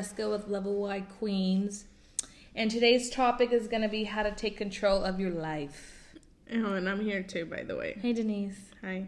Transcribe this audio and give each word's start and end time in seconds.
Jessica 0.00 0.30
with 0.30 0.48
Level 0.48 0.80
Y 0.80 1.02
Queens. 1.18 1.84
And 2.54 2.70
today's 2.70 3.10
topic 3.10 3.52
is 3.52 3.68
going 3.68 3.82
to 3.82 3.88
be 3.88 4.04
how 4.04 4.22
to 4.22 4.30
take 4.30 4.56
control 4.56 5.04
of 5.04 5.20
your 5.20 5.28
life. 5.28 6.14
Oh, 6.54 6.72
and 6.72 6.88
I'm 6.88 7.02
here 7.02 7.22
too, 7.22 7.44
by 7.44 7.64
the 7.64 7.76
way. 7.76 7.98
Hey, 8.00 8.14
Denise. 8.14 8.58
Hi. 8.80 9.06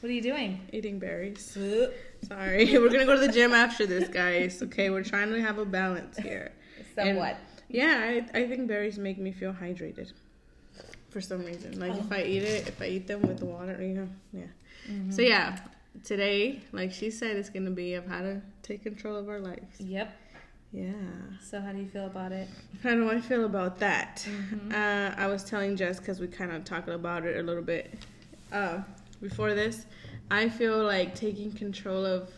What 0.00 0.08
are 0.08 0.12
you 0.14 0.22
doing? 0.22 0.66
Eating 0.72 0.98
berries. 0.98 1.58
Sorry. 2.26 2.64
We're 2.78 2.88
going 2.88 3.00
to 3.00 3.04
go 3.04 3.20
to 3.20 3.26
the 3.26 3.30
gym 3.30 3.52
after 3.52 3.84
this, 3.84 4.08
guys. 4.08 4.62
Okay, 4.62 4.88
we're 4.88 5.04
trying 5.04 5.30
to 5.30 5.42
have 5.42 5.58
a 5.58 5.66
balance 5.66 6.16
here. 6.16 6.52
Somewhat. 6.94 7.36
And, 7.36 7.38
yeah, 7.68 8.22
I, 8.34 8.38
I 8.38 8.48
think 8.48 8.66
berries 8.66 8.98
make 8.98 9.18
me 9.18 9.30
feel 9.30 9.52
hydrated 9.52 10.10
for 11.10 11.20
some 11.20 11.44
reason. 11.44 11.78
Like 11.78 11.98
if 11.98 12.10
I 12.10 12.22
eat 12.22 12.44
it, 12.44 12.66
if 12.66 12.80
I 12.80 12.86
eat 12.86 13.06
them 13.06 13.20
with 13.20 13.40
the 13.40 13.44
water, 13.44 13.76
you 13.78 13.92
know, 13.92 14.08
yeah. 14.32 14.44
Mm-hmm. 14.90 15.10
So 15.10 15.20
yeah, 15.20 15.58
today, 16.02 16.60
like 16.72 16.92
she 16.92 17.10
said, 17.10 17.36
it's 17.36 17.50
gonna 17.50 17.70
be 17.70 17.94
of 17.94 18.06
how 18.06 18.20
to 18.20 18.40
take 18.62 18.82
control 18.82 19.16
of 19.16 19.28
our 19.28 19.40
lives. 19.40 19.80
Yep. 19.80 20.12
Yeah. 20.72 20.92
So 21.40 21.60
how 21.60 21.72
do 21.72 21.78
you 21.78 21.86
feel 21.86 22.06
about 22.06 22.32
it? 22.32 22.48
How 22.82 22.94
do 22.94 23.08
I 23.10 23.20
feel 23.20 23.44
about 23.44 23.78
that? 23.78 24.26
Mm-hmm. 24.28 24.72
Uh, 24.72 25.14
I 25.16 25.28
was 25.28 25.44
telling 25.44 25.76
Jess 25.76 26.00
because 26.00 26.18
we 26.18 26.26
kind 26.26 26.50
of 26.50 26.64
talked 26.64 26.88
about 26.88 27.24
it 27.24 27.38
a 27.38 27.42
little 27.42 27.62
bit 27.62 27.94
uh, 28.52 28.80
before 29.22 29.54
this. 29.54 29.86
I 30.30 30.48
feel 30.48 30.82
like 30.82 31.14
taking 31.14 31.52
control 31.52 32.04
of 32.04 32.28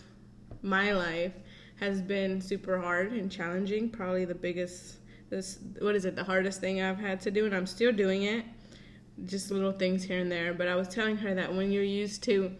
my 0.62 0.92
life 0.92 1.33
has 1.80 2.02
been 2.02 2.41
super 2.42 2.78
hard 2.78 3.12
and 3.12 3.33
challenging. 3.33 3.88
Probably 3.88 4.27
the 4.27 4.34
biggest, 4.34 4.97
this 5.30 5.61
what 5.78 5.95
is 5.95 6.05
it? 6.05 6.14
The 6.14 6.25
hardest 6.25 6.61
thing 6.61 6.83
I've 6.83 6.98
had 6.98 7.20
to 7.23 7.30
do, 7.30 7.47
and 7.47 7.55
I'm 7.55 7.66
still 7.66 7.92
doing 7.92 8.25
it 8.25 8.45
just 9.25 9.50
little 9.50 9.73
things 9.73 10.05
here 10.05 10.20
and 10.20 10.30
there. 10.30 10.52
But 10.52 10.69
I 10.69 10.75
was 10.75 10.89
telling 10.89 11.17
her 11.17 11.34
that 11.34 11.55
when 11.55 11.73
you're 11.73 11.83
used 11.83 12.23
to 12.25 12.55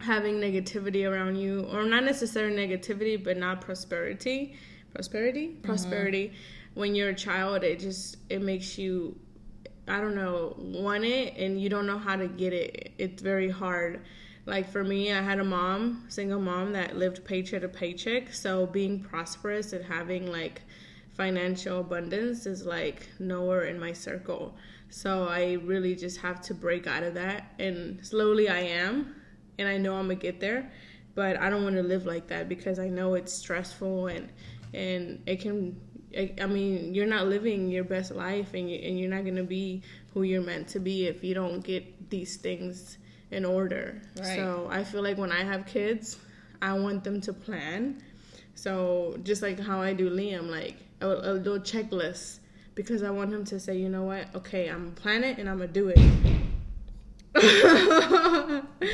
having 0.00 0.36
negativity 0.36 1.08
around 1.08 1.36
you, 1.36 1.64
or 1.72 1.84
not 1.84 2.04
necessarily 2.04 2.56
negativity, 2.56 3.22
but 3.22 3.36
not 3.36 3.60
prosperity, 3.60 4.56
prosperity, 4.94 5.48
mm-hmm. 5.48 5.62
prosperity. 5.62 6.32
When 6.74 6.94
you're 6.94 7.10
a 7.10 7.14
child, 7.14 7.64
it 7.64 7.80
just 7.80 8.16
it 8.28 8.42
makes 8.42 8.78
you, 8.78 9.18
I 9.88 10.00
don't 10.00 10.14
know, 10.14 10.54
want 10.58 11.04
it, 11.04 11.36
and 11.36 11.60
you 11.60 11.68
don't 11.68 11.86
know 11.86 11.98
how 11.98 12.16
to 12.16 12.28
get 12.28 12.52
it. 12.52 12.92
It's 12.98 13.22
very 13.22 13.50
hard. 13.50 14.02
Like 14.46 14.70
for 14.70 14.82
me, 14.82 15.12
I 15.12 15.20
had 15.20 15.38
a 15.38 15.44
mom, 15.44 16.06
single 16.08 16.40
mom, 16.40 16.72
that 16.72 16.96
lived 16.96 17.24
paycheck 17.24 17.60
to 17.60 17.68
paycheck. 17.68 18.32
So 18.32 18.66
being 18.66 19.00
prosperous 19.00 19.72
and 19.72 19.84
having 19.84 20.30
like 20.32 20.62
financial 21.14 21.80
abundance 21.80 22.46
is 22.46 22.64
like 22.64 23.08
nowhere 23.18 23.64
in 23.64 23.78
my 23.78 23.92
circle. 23.92 24.56
So 24.88 25.28
I 25.28 25.58
really 25.64 25.94
just 25.94 26.18
have 26.18 26.40
to 26.42 26.54
break 26.54 26.86
out 26.86 27.02
of 27.02 27.14
that. 27.14 27.52
And 27.58 28.04
slowly 28.04 28.48
I 28.48 28.60
am. 28.60 29.14
And 29.58 29.68
I 29.68 29.78
know 29.78 29.96
I'm 29.96 30.08
to 30.08 30.14
get 30.14 30.40
there. 30.40 30.70
But 31.14 31.38
I 31.38 31.50
don't 31.50 31.64
want 31.64 31.76
to 31.76 31.82
live 31.82 32.06
like 32.06 32.28
that 32.28 32.48
because 32.48 32.78
I 32.78 32.88
know 32.88 33.14
it's 33.14 33.32
stressful 33.32 34.06
and 34.06 34.28
and 34.72 35.22
it 35.26 35.40
can 35.40 35.76
I, 36.16 36.46
mean, 36.46 36.92
you're 36.92 37.06
not 37.06 37.28
living 37.28 37.68
your 37.70 37.84
best 37.84 38.12
life 38.12 38.54
and, 38.54 38.70
you, 38.70 38.78
and 38.78 38.98
you're 38.98 39.10
not 39.10 39.24
to 39.36 39.44
be 39.44 39.82
who 40.12 40.22
you're 40.22 40.42
meant 40.42 40.68
to 40.68 40.80
be 40.80 41.06
if 41.06 41.22
you 41.22 41.34
don't 41.34 41.60
get 41.62 42.10
these 42.10 42.36
things 42.36 42.98
in 43.30 43.44
order. 43.44 44.02
Right. 44.18 44.36
So 44.36 44.68
I 44.70 44.82
feel 44.82 45.02
like 45.02 45.18
when 45.18 45.30
I 45.30 45.44
have 45.44 45.66
kids, 45.66 46.18
I 46.60 46.72
want 46.72 47.04
them 47.04 47.20
to 47.22 47.32
plan. 47.32 48.02
So 48.56 49.18
just 49.22 49.40
like 49.40 49.60
how 49.60 49.80
I 49.80 49.92
do 49.92 50.10
Liam, 50.10 50.50
like 50.50 50.76
a, 51.00 51.06
a 51.06 51.32
little 51.34 51.60
checklist 51.60 52.40
because 52.74 53.02
I 53.02 53.10
want 53.10 53.32
him 53.32 53.44
to 53.46 53.60
say, 53.60 53.76
you 53.76 53.88
know 53.88 54.02
what, 54.02 54.34
okay, 54.34 54.68
I'm 54.68 54.88
a 54.88 54.90
planet 54.92 55.38
and 55.38 55.48
I'm 55.48 55.58
gonna 55.58 55.68
do 55.68 55.88
it. 55.88 56.39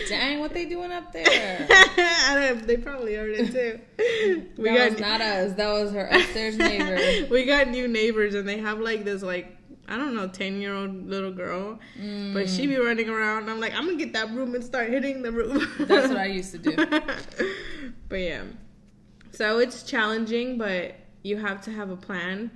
Dang, 0.08 0.40
what 0.40 0.52
they 0.52 0.66
doing 0.66 0.92
up 0.92 1.10
there? 1.12 1.66
they 2.66 2.76
probably 2.76 3.14
heard 3.14 3.30
it 3.34 3.52
too. 3.52 3.80
We 4.58 4.68
that 4.70 4.76
got 4.76 4.90
was 4.90 5.00
not 5.00 5.20
us. 5.20 5.52
That 5.54 5.72
was 5.72 5.92
her 5.92 6.06
upstairs 6.06 6.58
neighbor. 6.58 7.28
we 7.30 7.44
got 7.44 7.68
new 7.68 7.88
neighbors, 7.88 8.34
and 8.34 8.46
they 8.46 8.58
have 8.58 8.78
like 8.78 9.04
this 9.04 9.22
like 9.22 9.56
I 9.88 9.96
don't 9.96 10.14
know 10.14 10.28
ten 10.28 10.60
year 10.60 10.74
old 10.74 11.08
little 11.08 11.32
girl, 11.32 11.78
mm. 11.98 12.34
but 12.34 12.50
she 12.50 12.66
be 12.66 12.76
running 12.76 13.08
around. 13.08 13.48
I'm 13.48 13.60
like, 13.60 13.74
I'm 13.74 13.86
gonna 13.86 13.96
get 13.96 14.12
that 14.12 14.32
broom 14.34 14.54
and 14.54 14.62
start 14.62 14.90
hitting 14.90 15.22
the 15.22 15.32
room. 15.32 15.66
That's 15.78 16.08
what 16.08 16.18
I 16.18 16.26
used 16.26 16.52
to 16.52 16.58
do. 16.58 16.76
but 18.08 18.16
yeah, 18.16 18.42
so 19.32 19.58
it's 19.58 19.82
challenging, 19.82 20.58
but 20.58 20.94
you 21.22 21.38
have 21.38 21.62
to 21.62 21.70
have 21.70 21.90
a 21.90 21.96
plan 21.96 22.50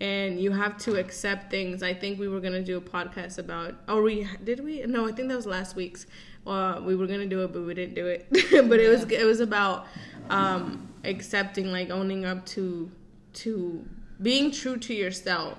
and 0.00 0.38
you 0.38 0.52
have 0.52 0.76
to 0.76 0.96
accept 0.96 1.50
things. 1.50 1.82
I 1.82 1.94
think 1.94 2.18
we 2.18 2.28
were 2.28 2.40
gonna 2.40 2.62
do 2.62 2.76
a 2.76 2.80
podcast 2.80 3.38
about. 3.38 3.74
Oh, 3.88 4.02
we 4.02 4.28
did 4.44 4.62
we? 4.62 4.82
No, 4.82 5.06
I 5.06 5.12
think 5.12 5.28
that 5.28 5.36
was 5.36 5.46
last 5.46 5.76
week's. 5.76 6.06
Uh, 6.46 6.80
we 6.84 6.94
were 6.94 7.06
gonna 7.06 7.26
do 7.26 7.42
it, 7.42 7.52
but 7.52 7.62
we 7.62 7.74
didn't 7.74 7.94
do 7.94 8.06
it. 8.06 8.26
but 8.68 8.78
it 8.78 8.88
was 8.88 9.04
it 9.10 9.24
was 9.24 9.40
about 9.40 9.86
um, 10.28 10.88
accepting, 11.04 11.72
like 11.72 11.90
owning 11.90 12.24
up 12.24 12.44
to 12.46 12.90
to 13.34 13.84
being 14.20 14.50
true 14.50 14.76
to 14.76 14.94
yourself, 14.94 15.58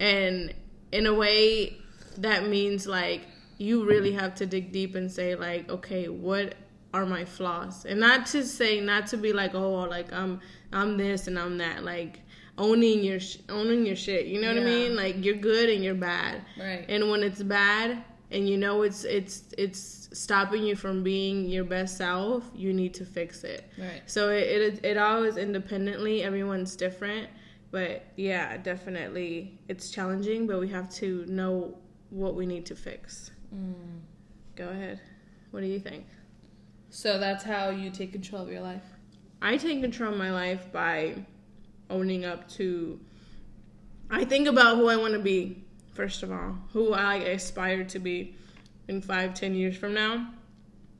and 0.00 0.52
in 0.92 1.06
a 1.06 1.14
way 1.14 1.76
that 2.18 2.48
means 2.48 2.86
like 2.86 3.22
you 3.58 3.84
really 3.84 4.12
have 4.12 4.34
to 4.34 4.46
dig 4.46 4.72
deep 4.72 4.94
and 4.94 5.10
say 5.10 5.34
like, 5.34 5.68
okay, 5.70 6.08
what 6.08 6.54
are 6.92 7.06
my 7.06 7.24
flaws, 7.24 7.84
and 7.84 8.00
not 8.00 8.26
to 8.26 8.44
say 8.44 8.80
not 8.80 9.06
to 9.06 9.16
be 9.16 9.32
like, 9.32 9.54
oh, 9.54 9.82
like 9.82 10.12
I'm 10.12 10.40
I'm 10.72 10.96
this 10.96 11.28
and 11.28 11.38
I'm 11.38 11.58
that, 11.58 11.84
like 11.84 12.20
owning 12.58 13.04
your 13.04 13.20
sh- 13.20 13.38
owning 13.48 13.86
your 13.86 13.96
shit. 13.96 14.26
You 14.26 14.40
know 14.40 14.48
what 14.48 14.56
yeah. 14.56 14.62
I 14.62 14.64
mean? 14.64 14.96
Like 14.96 15.24
you're 15.24 15.36
good 15.36 15.68
and 15.68 15.82
you're 15.82 15.94
bad. 15.94 16.42
Right. 16.58 16.84
And 16.88 17.10
when 17.10 17.22
it's 17.22 17.42
bad 17.42 18.02
and 18.30 18.48
you 18.48 18.56
know 18.56 18.82
it's 18.82 19.04
it's 19.04 19.44
it's 19.56 20.08
stopping 20.12 20.64
you 20.64 20.76
from 20.76 21.02
being 21.02 21.48
your 21.48 21.64
best 21.64 21.96
self, 21.96 22.50
you 22.54 22.72
need 22.72 22.94
to 22.94 23.04
fix 23.04 23.44
it. 23.44 23.70
Right. 23.78 24.02
So 24.06 24.30
it 24.30 24.44
it, 24.44 24.84
it 24.84 24.96
always 24.96 25.36
independently. 25.36 26.22
Everyone's 26.22 26.76
different, 26.76 27.28
but 27.70 28.04
yeah, 28.16 28.56
definitely 28.56 29.58
it's 29.68 29.90
challenging. 29.90 30.46
But 30.46 30.60
we 30.60 30.68
have 30.68 30.88
to 30.94 31.24
know 31.26 31.76
what 32.10 32.34
we 32.34 32.46
need 32.46 32.66
to 32.66 32.76
fix. 32.76 33.30
Mm. 33.54 34.00
Go 34.54 34.68
ahead. 34.68 35.00
What 35.50 35.60
do 35.60 35.66
you 35.66 35.80
think? 35.80 36.06
So 36.90 37.18
that's 37.18 37.44
how 37.44 37.70
you 37.70 37.90
take 37.90 38.12
control 38.12 38.42
of 38.42 38.50
your 38.50 38.62
life. 38.62 38.82
I 39.42 39.56
take 39.58 39.82
control 39.82 40.12
of 40.12 40.18
my 40.18 40.32
life 40.32 40.72
by 40.72 41.16
owning 41.90 42.24
up 42.24 42.48
to 42.50 43.00
I 44.10 44.24
think 44.24 44.46
about 44.46 44.76
who 44.76 44.88
I 44.88 44.96
want 44.96 45.14
to 45.14 45.20
be 45.20 45.66
first 45.96 46.22
of 46.22 46.30
all, 46.30 46.58
who 46.72 46.92
I 46.92 47.16
aspire 47.16 47.82
to 47.84 47.98
be 47.98 48.36
in 48.86 49.00
five, 49.00 49.34
ten 49.34 49.54
years 49.54 49.76
from 49.76 49.94
now. 49.94 50.28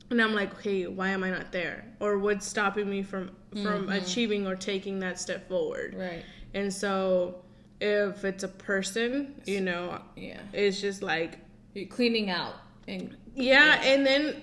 And 0.09 0.21
I'm 0.21 0.33
like, 0.33 0.53
okay, 0.55 0.87
why 0.87 1.09
am 1.09 1.23
I 1.23 1.29
not 1.29 1.51
there? 1.51 1.85
Or 1.99 2.17
what's 2.17 2.45
stopping 2.45 2.89
me 2.89 3.03
from 3.03 3.31
from 3.51 3.87
mm-hmm. 3.87 3.91
achieving 3.91 4.47
or 4.47 4.55
taking 4.55 4.99
that 4.99 5.19
step 5.19 5.47
forward? 5.47 5.95
Right. 5.97 6.23
And 6.53 6.73
so 6.73 7.43
if 7.79 8.25
it's 8.25 8.43
a 8.43 8.47
person, 8.47 9.41
you 9.45 9.61
know, 9.61 10.01
yeah. 10.15 10.41
it's 10.51 10.81
just 10.81 11.01
like 11.01 11.39
You're 11.73 11.87
cleaning 11.87 12.29
out 12.29 12.55
and 12.87 13.15
yeah, 13.35 13.81
yeah, 13.83 13.93
and 13.93 14.05
then 14.05 14.41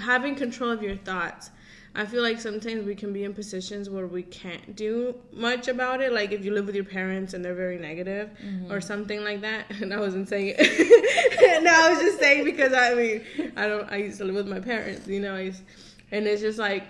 having 0.00 0.34
control 0.34 0.70
of 0.70 0.82
your 0.82 0.96
thoughts. 0.96 1.50
I 1.94 2.06
feel 2.06 2.22
like 2.22 2.40
sometimes 2.40 2.86
we 2.86 2.94
can 2.94 3.12
be 3.12 3.24
in 3.24 3.34
positions 3.34 3.90
where 3.90 4.06
we 4.06 4.22
can't 4.22 4.74
do 4.74 5.14
much 5.30 5.68
about 5.68 6.00
it. 6.00 6.12
Like 6.12 6.32
if 6.32 6.42
you 6.42 6.52
live 6.54 6.64
with 6.64 6.74
your 6.74 6.84
parents 6.84 7.34
and 7.34 7.44
they're 7.44 7.54
very 7.54 7.78
negative 7.78 8.30
mm-hmm. 8.42 8.72
or 8.72 8.80
something 8.80 9.22
like 9.22 9.42
that. 9.42 9.66
And 9.82 9.92
I 9.92 10.00
wasn't 10.00 10.28
saying 10.28 10.54
it. 10.58 11.62
no, 11.62 11.70
I 11.70 11.90
was 11.90 12.00
just 12.00 12.18
saying 12.18 12.44
because 12.44 12.72
I 12.72 12.94
mean 12.94 13.22
I 13.56 13.66
don't. 13.66 13.90
I 13.90 13.96
used 13.96 14.18
to 14.18 14.24
live 14.24 14.36
with 14.36 14.48
my 14.48 14.60
parents, 14.60 15.06
you 15.06 15.20
know. 15.20 15.34
I 15.34 15.40
used, 15.40 15.62
and 16.10 16.26
it's 16.26 16.40
just 16.40 16.58
like 16.58 16.84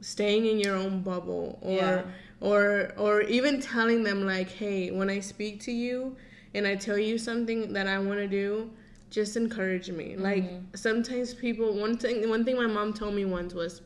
staying 0.00 0.46
in 0.46 0.58
your 0.58 0.76
own 0.76 1.02
bubble 1.02 1.58
or 1.60 1.74
yeah. 1.74 2.02
or 2.40 2.92
or 2.96 3.22
even 3.22 3.60
telling 3.60 4.04
them 4.04 4.24
like, 4.24 4.50
hey, 4.50 4.90
when 4.90 5.10
I 5.10 5.20
speak 5.20 5.60
to 5.62 5.72
you 5.72 6.16
and 6.54 6.66
I 6.66 6.76
tell 6.76 6.98
you 6.98 7.18
something 7.18 7.72
that 7.72 7.88
I 7.88 7.98
want 7.98 8.18
to 8.18 8.28
do 8.28 8.70
just 9.10 9.36
encourage 9.36 9.90
me. 9.90 10.10
Mm-hmm. 10.10 10.22
Like 10.22 10.44
sometimes 10.74 11.34
people 11.34 11.74
one 11.74 11.96
thing 11.96 12.28
one 12.28 12.44
thing 12.44 12.56
my 12.56 12.66
mom 12.66 12.92
told 12.92 13.14
me 13.14 13.24
once 13.24 13.54
was 13.54 13.82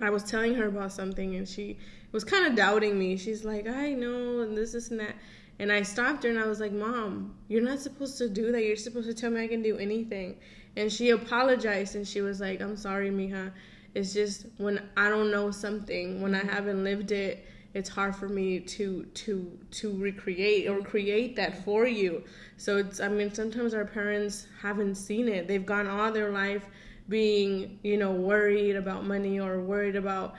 I 0.00 0.10
was 0.10 0.22
telling 0.22 0.54
her 0.54 0.66
about 0.66 0.92
something 0.92 1.36
and 1.36 1.48
she 1.48 1.78
was 2.12 2.24
kind 2.24 2.46
of 2.46 2.56
doubting 2.56 2.98
me. 2.98 3.16
She's 3.16 3.44
like, 3.44 3.66
I 3.66 3.92
know, 3.92 4.40
and 4.40 4.56
this, 4.56 4.72
this, 4.72 4.90
and 4.90 5.00
that. 5.00 5.14
And 5.58 5.70
I 5.70 5.82
stopped 5.82 6.24
her 6.24 6.30
and 6.30 6.38
I 6.38 6.46
was 6.46 6.58
like, 6.60 6.72
Mom, 6.72 7.34
you're 7.48 7.62
not 7.62 7.80
supposed 7.80 8.16
to 8.18 8.28
do 8.28 8.50
that. 8.52 8.64
You're 8.64 8.76
supposed 8.76 9.08
to 9.08 9.14
tell 9.14 9.30
me 9.30 9.42
I 9.42 9.46
can 9.46 9.62
do 9.62 9.76
anything. 9.76 10.36
And 10.76 10.90
she 10.90 11.10
apologized 11.10 11.96
and 11.96 12.06
she 12.06 12.22
was 12.22 12.40
like, 12.40 12.60
I'm 12.62 12.76
sorry, 12.76 13.10
Mija. 13.10 13.52
It's 13.94 14.14
just 14.14 14.46
when 14.56 14.80
I 14.96 15.08
don't 15.08 15.30
know 15.30 15.50
something, 15.50 16.22
when 16.22 16.34
I 16.34 16.44
haven't 16.44 16.84
lived 16.84 17.12
it, 17.12 17.44
it's 17.74 17.88
hard 17.88 18.16
for 18.16 18.28
me 18.28 18.58
to 18.58 19.04
to 19.04 19.58
to 19.70 19.96
recreate 19.96 20.68
or 20.68 20.80
create 20.80 21.36
that 21.36 21.64
for 21.64 21.86
you. 21.86 22.24
So 22.56 22.78
it's 22.78 23.00
I 23.00 23.08
mean 23.08 23.32
sometimes 23.32 23.74
our 23.74 23.84
parents 23.84 24.46
haven't 24.60 24.96
seen 24.96 25.28
it. 25.28 25.46
They've 25.46 25.64
gone 25.64 25.86
all 25.86 26.10
their 26.10 26.30
life 26.30 26.64
being, 27.10 27.78
you 27.82 27.98
know, 27.98 28.12
worried 28.12 28.76
about 28.76 29.04
money 29.04 29.38
or 29.38 29.60
worried 29.60 29.96
about 29.96 30.34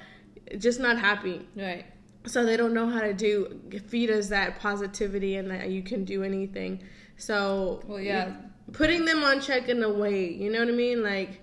just 0.58 0.80
not 0.80 0.98
happy. 0.98 1.48
Right. 1.56 1.86
So 2.26 2.46
they 2.46 2.58
don't 2.58 2.74
know 2.74 2.88
how 2.88 3.02
to 3.02 3.14
do 3.14 3.60
feed 3.88 4.10
us 4.10 4.30
that 4.30 4.60
positivity 4.60 5.36
and 5.36 5.52
that 5.52 5.70
you 5.70 5.84
can 5.84 6.06
do 6.06 6.24
anything. 6.24 6.82
So 7.18 7.82
well, 7.86 8.00
yeah, 8.00 8.34
putting 8.74 9.06
them 9.06 9.24
on 9.24 9.42
check 9.42 9.70
in 9.70 9.84
a 9.84 9.90
way, 9.90 10.32
you 10.32 10.52
know 10.52 10.60
what 10.60 10.70
I 10.70 10.72
mean? 10.72 11.04
Like 11.04 11.41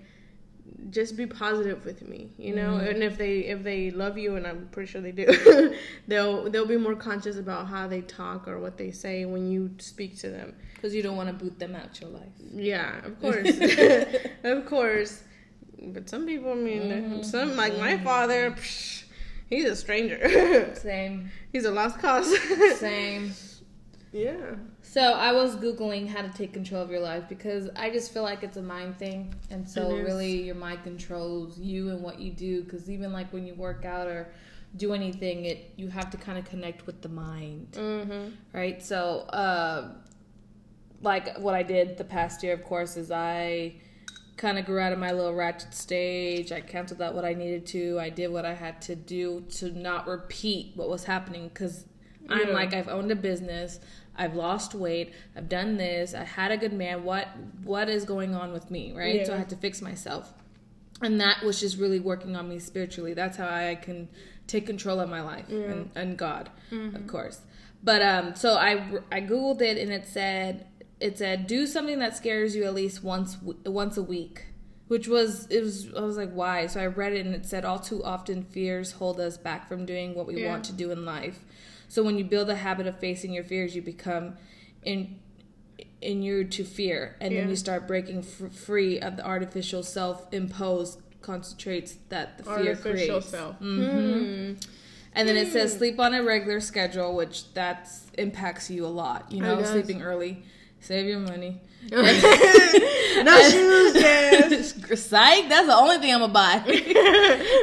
just 0.89 1.17
be 1.17 1.25
positive 1.25 1.85
with 1.85 2.07
me, 2.07 2.29
you 2.37 2.55
know. 2.55 2.73
Mm-hmm. 2.73 2.87
And 2.87 3.03
if 3.03 3.17
they 3.17 3.39
if 3.39 3.63
they 3.63 3.91
love 3.91 4.17
you, 4.17 4.35
and 4.35 4.47
I'm 4.47 4.67
pretty 4.71 4.91
sure 4.91 5.01
they 5.01 5.11
do, 5.11 5.75
they'll 6.07 6.49
they'll 6.49 6.65
be 6.65 6.77
more 6.77 6.95
conscious 6.95 7.37
about 7.37 7.67
how 7.67 7.87
they 7.87 8.01
talk 8.01 8.47
or 8.47 8.59
what 8.59 8.77
they 8.77 8.91
say 8.91 9.25
when 9.25 9.51
you 9.51 9.71
speak 9.79 10.17
to 10.19 10.29
them. 10.29 10.55
Because 10.73 10.95
you 10.95 11.03
don't 11.03 11.17
want 11.17 11.27
to 11.27 11.33
boot 11.33 11.59
them 11.59 11.75
out 11.75 11.99
your 11.99 12.09
life. 12.09 12.29
Yeah, 12.53 13.05
of 13.05 13.19
course, 13.21 13.49
of 14.43 14.65
course. 14.65 15.23
But 15.81 16.09
some 16.09 16.25
people, 16.25 16.51
I 16.51 16.55
mean, 16.55 16.81
mm-hmm. 16.81 17.21
some 17.23 17.55
like 17.55 17.77
my 17.77 17.97
father, 17.97 18.51
psh, 18.51 19.03
he's 19.49 19.65
a 19.65 19.75
stranger. 19.75 20.73
Same. 20.75 21.31
He's 21.51 21.65
a 21.65 21.71
lost 21.71 21.99
cause. 21.99 22.35
Same. 22.79 23.33
Yeah. 24.11 24.55
So 24.81 25.01
I 25.01 25.31
was 25.31 25.55
googling 25.55 26.07
how 26.07 26.21
to 26.21 26.29
take 26.29 26.53
control 26.53 26.81
of 26.81 26.89
your 26.89 26.99
life 26.99 27.25
because 27.29 27.69
I 27.75 27.89
just 27.89 28.11
feel 28.11 28.23
like 28.23 28.43
it's 28.43 28.57
a 28.57 28.61
mind 28.61 28.97
thing, 28.97 29.33
and 29.51 29.67
so 29.67 29.91
really 29.91 30.41
your 30.41 30.55
mind 30.55 30.83
controls 30.83 31.59
you 31.59 31.89
and 31.89 32.01
what 32.01 32.19
you 32.19 32.31
do. 32.31 32.63
Because 32.63 32.89
even 32.89 33.13
like 33.13 33.31
when 33.31 33.45
you 33.45 33.53
work 33.53 33.85
out 33.85 34.07
or 34.07 34.31
do 34.77 34.93
anything, 34.93 35.45
it 35.45 35.73
you 35.75 35.89
have 35.89 36.09
to 36.11 36.17
kind 36.17 36.37
of 36.37 36.45
connect 36.45 36.85
with 36.87 37.01
the 37.01 37.09
mind, 37.09 37.71
mm-hmm. 37.73 38.29
right? 38.51 38.81
So, 38.81 39.21
uh, 39.29 39.91
like 41.01 41.37
what 41.37 41.53
I 41.53 41.63
did 41.63 41.97
the 41.97 42.03
past 42.03 42.41
year, 42.41 42.53
of 42.53 42.63
course, 42.63 42.97
is 42.97 43.11
I 43.11 43.75
kind 44.37 44.57
of 44.57 44.65
grew 44.65 44.79
out 44.79 44.93
of 44.93 44.99
my 44.99 45.11
little 45.11 45.35
ratchet 45.35 45.73
stage. 45.73 46.51
I 46.51 46.61
canceled 46.61 47.01
out 47.01 47.13
what 47.13 47.25
I 47.25 47.33
needed 47.33 47.65
to. 47.67 47.99
I 47.99 48.09
did 48.09 48.31
what 48.31 48.45
I 48.45 48.53
had 48.53 48.81
to 48.83 48.95
do 48.95 49.45
to 49.57 49.77
not 49.77 50.07
repeat 50.07 50.71
what 50.75 50.89
was 50.89 51.03
happening 51.03 51.49
because 51.49 51.85
yeah. 52.29 52.37
I'm 52.37 52.53
like 52.53 52.73
I've 52.73 52.87
owned 52.87 53.11
a 53.11 53.15
business. 53.15 53.79
I've 54.15 54.35
lost 54.35 54.75
weight. 54.75 55.13
I've 55.35 55.47
done 55.47 55.77
this. 55.77 56.13
I 56.13 56.25
had 56.25 56.51
a 56.51 56.57
good 56.57 56.73
man. 56.73 57.03
What 57.03 57.27
what 57.63 57.89
is 57.89 58.03
going 58.05 58.35
on 58.35 58.51
with 58.51 58.69
me, 58.69 58.93
right? 58.93 59.15
Yeah. 59.15 59.23
So 59.23 59.33
I 59.33 59.37
had 59.37 59.49
to 59.49 59.55
fix 59.55 59.81
myself. 59.81 60.33
And 61.01 61.21
that 61.21 61.43
was 61.43 61.59
just 61.61 61.77
really 61.77 61.99
working 61.99 62.35
on 62.35 62.49
me 62.49 62.59
spiritually. 62.59 63.13
That's 63.13 63.37
how 63.37 63.47
I 63.47 63.75
can 63.75 64.09
take 64.47 64.65
control 64.65 64.99
of 64.99 65.09
my 65.09 65.21
life 65.21 65.45
yeah. 65.47 65.59
and, 65.59 65.91
and, 65.95 66.17
God, 66.17 66.49
mm-hmm. 66.71 66.95
of 66.95 67.07
course. 67.07 67.41
But 67.81 68.01
um 68.01 68.35
so 68.35 68.55
I 68.55 68.99
I 69.11 69.21
googled 69.21 69.61
it 69.61 69.77
and 69.77 69.91
it 69.91 70.05
said 70.05 70.67
it 70.99 71.17
said 71.17 71.47
do 71.47 71.65
something 71.65 71.99
that 71.99 72.17
scares 72.17 72.55
you 72.55 72.65
at 72.65 72.73
least 72.73 73.03
once 73.03 73.37
once 73.65 73.95
a 73.95 74.03
week 74.03 74.47
which 74.89 75.07
was 75.07 75.47
it 75.49 75.63
was 75.63 75.87
I 75.95 76.01
was 76.01 76.17
like 76.17 76.31
why 76.33 76.67
so 76.67 76.81
I 76.81 76.87
read 76.87 77.13
it 77.13 77.25
and 77.25 77.33
it 77.33 77.45
said 77.45 77.63
all 77.63 77.79
too 77.79 78.03
often 78.03 78.43
fears 78.43 78.93
hold 78.93 79.19
us 79.21 79.37
back 79.37 79.69
from 79.69 79.85
doing 79.85 80.13
what 80.13 80.27
we 80.27 80.41
yeah. 80.41 80.49
want 80.49 80.65
to 80.65 80.73
do 80.73 80.91
in 80.91 81.05
life 81.05 81.45
so 81.89 82.03
when 82.03 82.17
you 82.17 82.23
build 82.23 82.49
a 82.49 82.55
habit 82.55 82.87
of 82.87 82.97
facing 82.99 83.33
your 83.33 83.43
fears, 83.43 83.75
you 83.75 83.81
become 83.81 84.37
in 84.83 85.19
inured 86.01 86.51
to 86.53 86.63
fear, 86.63 87.17
and 87.19 87.33
yeah. 87.33 87.41
then 87.41 87.49
you 87.49 87.55
start 87.55 87.85
breaking 87.87 88.19
f- 88.19 88.53
free 88.53 88.99
of 88.99 89.17
the 89.17 89.25
artificial 89.25 89.83
self-imposed 89.83 90.99
concentrates 91.21 91.97
that 92.07 92.37
the 92.37 92.43
fear 92.43 92.53
artificial 92.53 92.93
creates. 92.93 93.27
Self. 93.27 93.59
Mm-hmm. 93.59 94.53
Hmm. 94.53 94.53
And 95.13 95.27
then 95.27 95.35
it 95.35 95.51
says 95.51 95.75
sleep 95.75 95.99
on 95.99 96.13
a 96.13 96.23
regular 96.23 96.61
schedule, 96.61 97.15
which 97.15 97.53
that 97.55 97.89
impacts 98.17 98.69
you 98.69 98.85
a 98.85 98.87
lot. 98.87 99.31
You 99.31 99.41
know, 99.41 99.61
sleeping 99.63 100.01
early, 100.03 100.43
save 100.79 101.05
your 101.05 101.19
money. 101.19 101.61
no 101.91 102.03
shoes, 103.49 103.95
yes. 103.95 104.73
Psych. 104.95 105.49
That's 105.49 105.67
the 105.67 105.75
only 105.75 105.97
thing 105.97 106.13
I'm 106.13 106.19
gonna 106.31 106.33
buy. 106.33 106.61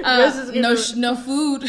uh, 0.04 0.50
no, 0.54 0.76
no 0.96 1.14
food. 1.14 1.68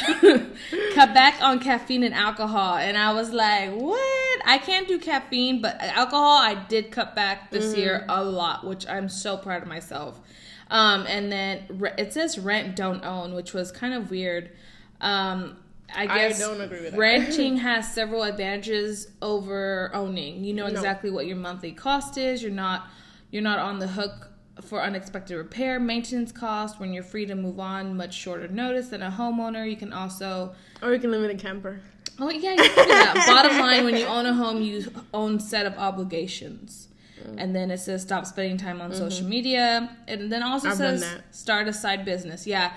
Cut 0.93 1.13
back 1.13 1.41
on 1.41 1.59
caffeine 1.59 2.03
and 2.03 2.13
alcohol, 2.13 2.77
and 2.77 2.97
I 2.97 3.11
was 3.13 3.31
like, 3.31 3.71
"What? 3.71 4.41
I 4.45 4.59
can't 4.59 4.87
do 4.87 4.97
caffeine, 4.97 5.61
but 5.61 5.77
alcohol, 5.81 6.37
I 6.37 6.55
did 6.67 6.91
cut 6.91 7.15
back 7.15 7.51
this 7.51 7.71
mm-hmm. 7.71 7.79
year 7.79 8.05
a 8.07 8.23
lot, 8.23 8.65
which 8.65 8.87
I'm 8.87 9.09
so 9.09 9.37
proud 9.37 9.61
of 9.61 9.67
myself." 9.67 10.21
Um, 10.69 11.05
and 11.07 11.31
then 11.31 11.63
it 11.97 12.13
says 12.13 12.37
rent, 12.37 12.75
don't 12.75 13.03
own, 13.03 13.33
which 13.33 13.53
was 13.53 13.71
kind 13.71 13.93
of 13.93 14.09
weird. 14.09 14.51
Um, 14.99 15.57
I 15.95 16.05
guess 16.05 16.41
I 16.41 16.45
don't 16.45 16.61
agree 16.61 16.81
with 16.81 16.91
that. 16.91 16.99
renting 16.99 17.57
has 17.67 17.91
several 17.93 18.23
advantages 18.23 19.07
over 19.21 19.91
owning. 19.93 20.43
You 20.43 20.53
know 20.53 20.67
exactly 20.67 21.09
no. 21.09 21.15
what 21.15 21.27
your 21.27 21.37
monthly 21.37 21.71
cost 21.71 22.17
is. 22.17 22.41
You're 22.41 22.51
not 22.51 22.87
you're 23.31 23.43
not 23.43 23.59
on 23.59 23.79
the 23.79 23.87
hook 23.87 24.29
for 24.61 24.81
unexpected 24.81 25.37
repair, 25.37 25.79
maintenance 25.79 26.31
cost 26.31 26.79
when 26.79 26.93
you're 26.93 27.03
free 27.03 27.25
to 27.25 27.35
move 27.35 27.59
on 27.59 27.95
much 27.95 28.13
shorter 28.13 28.47
notice 28.47 28.89
than 28.89 29.01
a 29.01 29.11
homeowner. 29.11 29.69
You 29.69 29.77
can 29.77 29.93
also 29.93 30.55
or 30.81 30.93
you 30.93 30.99
can 30.99 31.11
live 31.11 31.23
in 31.23 31.31
a 31.31 31.39
camper. 31.39 31.81
Oh 32.19 32.29
yeah, 32.29 32.51
you 32.51 32.57
can 32.57 32.85
do 32.85 32.91
that. 32.91 33.25
Bottom 33.27 33.59
line, 33.59 33.85
when 33.85 33.95
you 33.95 34.05
own 34.05 34.25
a 34.25 34.33
home, 34.33 34.61
you 34.61 34.91
own 35.13 35.39
set 35.39 35.65
of 35.65 35.77
obligations. 35.77 36.87
Mm. 37.23 37.35
And 37.37 37.55
then 37.55 37.71
it 37.71 37.79
says 37.79 38.01
stop 38.01 38.25
spending 38.25 38.57
time 38.57 38.81
on 38.81 38.91
mm-hmm. 38.91 38.99
social 38.99 39.27
media. 39.27 39.95
And 40.07 40.31
then 40.31 40.43
also 40.43 40.69
I've 40.69 40.77
says 40.77 41.05
start 41.31 41.67
a 41.67 41.73
side 41.73 42.05
business. 42.05 42.47
Yeah. 42.47 42.71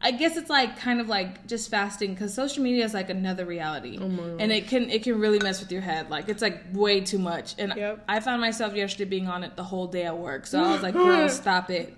I 0.00 0.10
guess 0.10 0.36
it's 0.36 0.50
like 0.50 0.78
kind 0.78 1.00
of 1.00 1.08
like 1.08 1.46
just 1.46 1.70
fasting 1.70 2.12
because 2.12 2.34
social 2.34 2.62
media 2.62 2.84
is 2.84 2.92
like 2.92 3.08
another 3.08 3.46
reality, 3.46 3.98
oh 4.00 4.36
and 4.38 4.52
it 4.52 4.68
can 4.68 4.90
it 4.90 5.02
can 5.02 5.18
really 5.18 5.38
mess 5.38 5.60
with 5.60 5.72
your 5.72 5.80
head. 5.80 6.10
Like 6.10 6.28
it's 6.28 6.42
like 6.42 6.62
way 6.72 7.00
too 7.00 7.18
much. 7.18 7.54
And 7.58 7.72
yep. 7.76 8.04
I 8.06 8.20
found 8.20 8.40
myself 8.40 8.74
yesterday 8.74 9.08
being 9.08 9.26
on 9.26 9.42
it 9.42 9.56
the 9.56 9.64
whole 9.64 9.86
day 9.86 10.04
at 10.04 10.16
work, 10.16 10.46
so 10.46 10.62
I 10.62 10.72
was 10.72 10.82
like, 10.82 10.94
"Girl, 10.94 11.28
stop 11.28 11.70
it." 11.70 11.96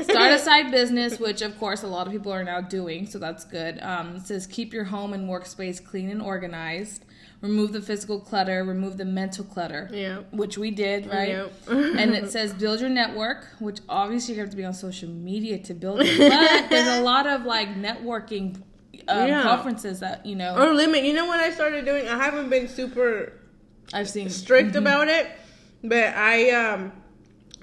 Start 0.00 0.32
a 0.32 0.38
side 0.38 0.70
business, 0.70 1.18
which 1.18 1.42
of 1.42 1.58
course 1.58 1.82
a 1.82 1.86
lot 1.86 2.06
of 2.06 2.12
people 2.12 2.32
are 2.32 2.44
now 2.44 2.60
doing, 2.60 3.06
so 3.06 3.18
that's 3.18 3.44
good. 3.44 3.80
Um, 3.82 4.16
it 4.16 4.26
says 4.26 4.46
keep 4.46 4.72
your 4.72 4.84
home 4.84 5.12
and 5.12 5.28
workspace 5.28 5.84
clean 5.84 6.10
and 6.10 6.22
organized 6.22 7.04
remove 7.42 7.72
the 7.72 7.82
physical 7.82 8.20
clutter, 8.20 8.64
remove 8.64 8.96
the 8.96 9.04
mental 9.04 9.44
clutter. 9.44 9.90
Yeah. 9.92 10.20
Which 10.30 10.56
we 10.56 10.70
did, 10.70 11.06
right? 11.06 11.28
Yep. 11.28 11.52
and 11.68 12.14
it 12.14 12.30
says 12.30 12.54
build 12.54 12.80
your 12.80 12.88
network, 12.88 13.48
which 13.58 13.80
obviously 13.88 14.34
you 14.34 14.40
have 14.40 14.50
to 14.50 14.56
be 14.56 14.64
on 14.64 14.72
social 14.72 15.08
media 15.08 15.58
to 15.58 15.74
build 15.74 16.00
it. 16.00 16.18
But 16.18 16.70
there's 16.70 16.98
a 16.98 17.02
lot 17.02 17.26
of 17.26 17.44
like 17.44 17.68
networking 17.74 18.56
um, 19.08 19.28
yeah. 19.28 19.42
conferences 19.42 20.00
that, 20.00 20.24
you 20.24 20.36
know. 20.36 20.56
Or 20.56 20.72
limit. 20.72 21.02
You 21.02 21.12
know 21.12 21.26
what 21.26 21.40
I 21.40 21.50
started 21.50 21.84
doing? 21.84 22.08
I 22.08 22.16
haven't 22.16 22.48
been 22.48 22.68
super 22.68 23.32
I've 23.92 24.08
seen 24.08 24.30
strict 24.30 24.70
mm-hmm. 24.70 24.78
about 24.78 25.08
it, 25.08 25.26
but 25.82 26.14
I 26.14 26.50
um 26.50 26.92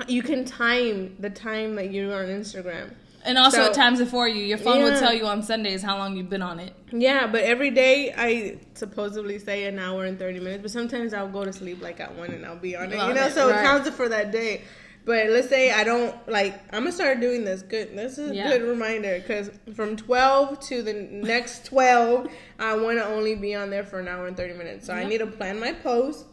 you 0.07 0.23
can 0.23 0.45
time 0.45 1.15
the 1.19 1.29
time 1.29 1.75
that 1.75 1.91
you're 1.91 2.13
on 2.13 2.27
Instagram. 2.27 2.93
And 3.25 3.37
also 3.37 3.57
so, 3.57 3.65
at 3.65 3.73
times 3.73 3.99
before 3.99 4.27
you, 4.29 4.43
your 4.43 4.57
phone 4.57 4.77
yeah. 4.77 4.83
would 4.85 4.99
tell 4.99 5.13
you 5.13 5.25
on 5.25 5.43
Sundays 5.43 5.83
how 5.83 5.97
long 5.97 6.15
you've 6.15 6.29
been 6.29 6.41
on 6.41 6.59
it. 6.59 6.73
Yeah, 6.91 7.27
but 7.27 7.43
every 7.43 7.69
day 7.69 8.13
I 8.15 8.59
supposedly 8.75 9.39
say 9.39 9.65
an 9.65 9.77
hour 9.77 10.05
and 10.05 10.17
thirty 10.17 10.39
minutes, 10.39 10.61
but 10.61 10.71
sometimes 10.71 11.13
I'll 11.13 11.29
go 11.29 11.43
to 11.43 11.51
sleep 11.51 11.81
like 11.81 11.99
at 11.99 12.15
one 12.15 12.31
and 12.31 12.45
I'll 12.45 12.55
be 12.55 12.75
on 12.75 12.85
it. 12.85 12.91
you 12.91 13.13
know, 13.13 13.25
it, 13.25 13.33
so 13.33 13.49
right. 13.49 13.59
it 13.59 13.63
counts 13.63 13.87
it 13.87 13.93
for 13.93 14.07
that 14.09 14.31
day. 14.31 14.61
But 15.05 15.29
let's 15.29 15.49
say 15.49 15.71
I 15.71 15.83
don't 15.83 16.15
like. 16.29 16.53
I'm 16.73 16.83
gonna 16.83 16.91
start 16.91 17.19
doing 17.19 17.43
this. 17.43 17.61
Good. 17.61 17.95
This 17.97 18.17
is 18.17 18.31
a 18.31 18.35
yeah. 18.35 18.49
good 18.49 18.61
reminder 18.61 19.19
because 19.19 19.49
from 19.75 19.95
12 19.95 20.59
to 20.61 20.81
the 20.81 20.93
next 20.93 21.65
12, 21.65 22.29
I 22.59 22.75
want 22.75 22.99
to 22.99 23.05
only 23.05 23.35
be 23.35 23.55
on 23.55 23.69
there 23.69 23.83
for 23.83 23.99
an 23.99 24.07
hour 24.07 24.27
and 24.27 24.37
30 24.37 24.53
minutes. 24.53 24.85
So 24.85 24.95
yep. 24.95 25.05
I 25.05 25.09
need 25.09 25.17
to 25.19 25.27
plan 25.27 25.59
my 25.59 25.73
post, 25.73 26.25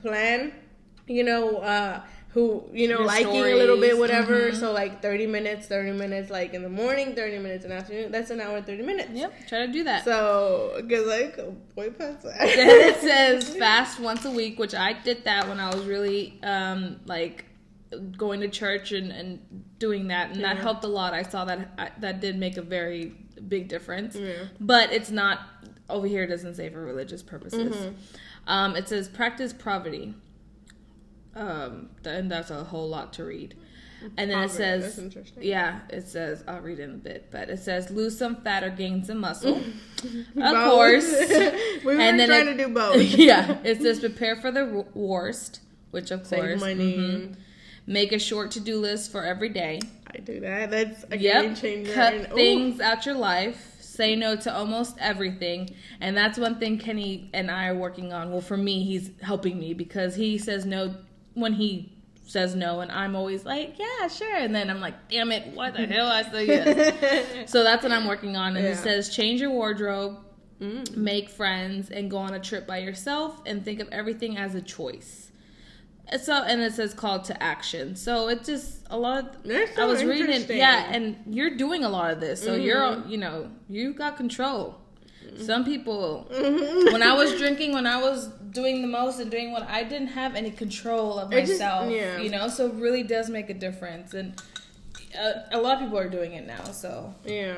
plan, 0.00 0.52
you 1.06 1.22
know, 1.22 1.58
uh, 1.58 2.02
who 2.34 2.64
you 2.72 2.88
know 2.88 2.98
Your 2.98 3.06
liking 3.06 3.28
stories. 3.28 3.54
a 3.54 3.56
little 3.56 3.80
bit 3.80 3.96
whatever 3.96 4.50
mm-hmm. 4.50 4.58
so 4.58 4.72
like 4.72 5.00
30 5.00 5.28
minutes 5.28 5.68
30 5.68 5.92
minutes 5.92 6.30
like 6.30 6.52
in 6.52 6.62
the 6.62 6.68
morning 6.68 7.14
30 7.14 7.38
minutes 7.38 7.64
in 7.64 7.70
the 7.70 7.76
afternoon 7.76 8.10
that's 8.10 8.30
an 8.30 8.40
hour 8.40 8.60
30 8.60 8.82
minutes 8.82 9.10
yep 9.12 9.32
try 9.46 9.64
to 9.64 9.72
do 9.72 9.84
that 9.84 10.04
so 10.04 10.72
because 10.76 11.06
like 11.06 11.36
boy 11.76 11.90
then 11.98 12.18
it 12.36 13.00
says 13.00 13.56
fast 13.56 14.00
once 14.00 14.24
a 14.24 14.30
week 14.30 14.58
which 14.58 14.74
i 14.74 14.92
did 14.92 15.24
that 15.24 15.48
when 15.48 15.60
i 15.60 15.72
was 15.72 15.84
really 15.84 16.36
um 16.42 16.98
like 17.06 17.44
going 18.16 18.40
to 18.40 18.48
church 18.48 18.90
and, 18.90 19.12
and 19.12 19.64
doing 19.78 20.08
that 20.08 20.30
and 20.30 20.40
yeah. 20.40 20.52
that 20.52 20.60
helped 20.60 20.82
a 20.82 20.88
lot 20.88 21.14
i 21.14 21.22
saw 21.22 21.44
that 21.44 21.70
I, 21.78 21.92
that 22.00 22.20
did 22.20 22.36
make 22.36 22.56
a 22.56 22.62
very 22.62 23.14
big 23.46 23.68
difference 23.68 24.16
yeah. 24.16 24.46
but 24.60 24.92
it's 24.92 25.12
not 25.12 25.38
over 25.88 26.08
here 26.08 26.24
it 26.24 26.28
doesn't 26.28 26.56
say 26.56 26.68
for 26.68 26.84
religious 26.84 27.22
purposes 27.22 27.76
mm-hmm. 27.76 27.94
um, 28.48 28.74
it 28.74 28.88
says 28.88 29.08
practice 29.08 29.52
poverty 29.52 30.14
um, 31.36 31.90
and 32.04 32.30
that's 32.30 32.50
a 32.50 32.64
whole 32.64 32.88
lot 32.88 33.12
to 33.14 33.24
read. 33.24 33.54
And 34.16 34.30
then 34.30 34.44
it 34.44 34.50
says, 34.50 35.00
yeah, 35.40 35.80
it 35.88 36.08
says, 36.08 36.44
I'll 36.46 36.60
read 36.60 36.78
it 36.78 36.84
in 36.84 36.90
a 36.90 36.98
bit, 36.98 37.28
but 37.30 37.48
it 37.48 37.58
says 37.58 37.90
lose 37.90 38.18
some 38.18 38.36
fat 38.36 38.62
or 38.62 38.70
gain 38.70 39.04
some 39.04 39.18
muscle. 39.18 39.56
of 40.36 40.70
course. 40.70 41.10
we 41.84 41.84
were 41.84 42.00
and 42.00 42.18
then 42.18 42.28
trying 42.28 42.48
it, 42.48 42.56
to 42.56 42.66
do 42.66 42.68
both. 42.68 43.00
yeah. 43.02 43.58
It 43.64 43.80
says 43.80 44.00
prepare 44.00 44.36
for 44.36 44.50
the 44.50 44.84
worst, 44.94 45.60
which 45.90 46.10
of 46.10 46.26
Save 46.26 46.40
course. 46.40 46.60
money. 46.60 46.96
Mm-hmm. 46.96 47.32
Make 47.86 48.12
a 48.12 48.18
short 48.18 48.50
to 48.52 48.60
do 48.60 48.78
list 48.78 49.12
for 49.12 49.24
every 49.24 49.50
day. 49.50 49.80
I 50.06 50.18
do 50.18 50.40
that. 50.40 50.70
That's 50.70 51.04
a 51.10 51.18
yep. 51.18 51.42
game 51.42 51.54
changer. 51.54 51.92
Cut 51.92 52.14
and, 52.14 52.32
things 52.32 52.80
out 52.80 53.04
your 53.04 53.14
life. 53.14 53.76
Say 53.80 54.16
no 54.16 54.36
to 54.36 54.54
almost 54.54 54.96
everything. 54.98 55.74
And 56.00 56.16
that's 56.16 56.38
one 56.38 56.58
thing 56.58 56.78
Kenny 56.78 57.30
and 57.32 57.50
I 57.50 57.68
are 57.68 57.74
working 57.74 58.12
on. 58.12 58.32
Well, 58.32 58.40
for 58.40 58.56
me, 58.56 58.82
he's 58.84 59.10
helping 59.22 59.58
me 59.58 59.74
because 59.74 60.14
he 60.14 60.38
says 60.38 60.64
no 60.64 60.94
when 61.34 61.52
he 61.52 61.92
says 62.26 62.54
no 62.54 62.80
and 62.80 62.90
I'm 62.90 63.14
always 63.14 63.44
like, 63.44 63.78
yeah, 63.78 64.08
sure. 64.08 64.36
And 64.36 64.54
then 64.54 64.70
I'm 64.70 64.80
like, 64.80 65.08
damn 65.08 65.30
it, 65.30 65.48
what 65.54 65.74
the 65.74 65.86
hell? 65.86 66.08
I 66.08 66.22
say 66.22 66.46
yes. 66.46 67.50
so 67.50 67.62
that's 67.62 67.82
what 67.82 67.92
I'm 67.92 68.06
working 68.06 68.36
on. 68.36 68.56
And 68.56 68.64
yeah. 68.64 68.72
it 68.72 68.76
says 68.76 69.14
change 69.14 69.40
your 69.40 69.50
wardrobe, 69.50 70.18
mm. 70.60 70.96
make 70.96 71.28
friends, 71.28 71.90
and 71.90 72.10
go 72.10 72.18
on 72.18 72.34
a 72.34 72.40
trip 72.40 72.66
by 72.66 72.78
yourself 72.78 73.42
and 73.46 73.64
think 73.64 73.80
of 73.80 73.88
everything 73.90 74.38
as 74.38 74.54
a 74.54 74.62
choice. 74.62 75.30
So 76.20 76.42
and 76.42 76.60
it 76.60 76.74
says 76.74 76.92
call 76.92 77.20
to 77.22 77.42
action. 77.42 77.96
So 77.96 78.28
it's 78.28 78.46
just 78.46 78.86
a 78.90 78.96
lot. 78.96 79.36
Of, 79.36 79.44
That's 79.44 79.78
I 79.78 79.86
was 79.86 80.04
reading 80.04 80.30
it, 80.30 80.50
yeah, 80.50 80.90
and 80.90 81.16
you're 81.26 81.56
doing 81.56 81.82
a 81.82 81.88
lot 81.88 82.10
of 82.10 82.20
this, 82.20 82.42
so 82.42 82.52
Mm-hmm. 82.52 82.62
you're 82.62 83.06
you 83.06 83.16
know 83.16 83.50
you 83.68 83.94
got 83.94 84.16
control. 84.16 84.78
Mm-hmm. 85.26 85.42
Some 85.44 85.64
people, 85.64 86.26
when 86.30 87.02
I 87.02 87.14
was 87.14 87.34
drinking, 87.36 87.72
when 87.72 87.86
I 87.86 88.00
was 88.00 88.28
doing 88.50 88.82
the 88.82 88.88
most 88.88 89.18
and 89.20 89.30
doing 89.30 89.52
what 89.52 89.62
I 89.68 89.82
didn't 89.84 90.08
have 90.08 90.34
any 90.36 90.50
control 90.50 91.18
of 91.18 91.32
It 91.32 91.40
just- 91.40 91.52
myself, 91.52 91.90
yeah. 91.90 92.18
you 92.18 92.30
know. 92.30 92.48
So 92.48 92.66
it 92.66 92.74
really 92.74 93.02
does 93.02 93.28
make 93.30 93.50
a 93.50 93.54
difference, 93.54 94.14
and 94.14 94.40
uh, 95.18 95.32
a 95.52 95.58
lot 95.60 95.74
of 95.74 95.80
people 95.84 95.98
are 95.98 96.08
doing 96.08 96.32
it 96.34 96.46
now. 96.46 96.64
So 96.64 97.14
Yeah. 97.24 97.54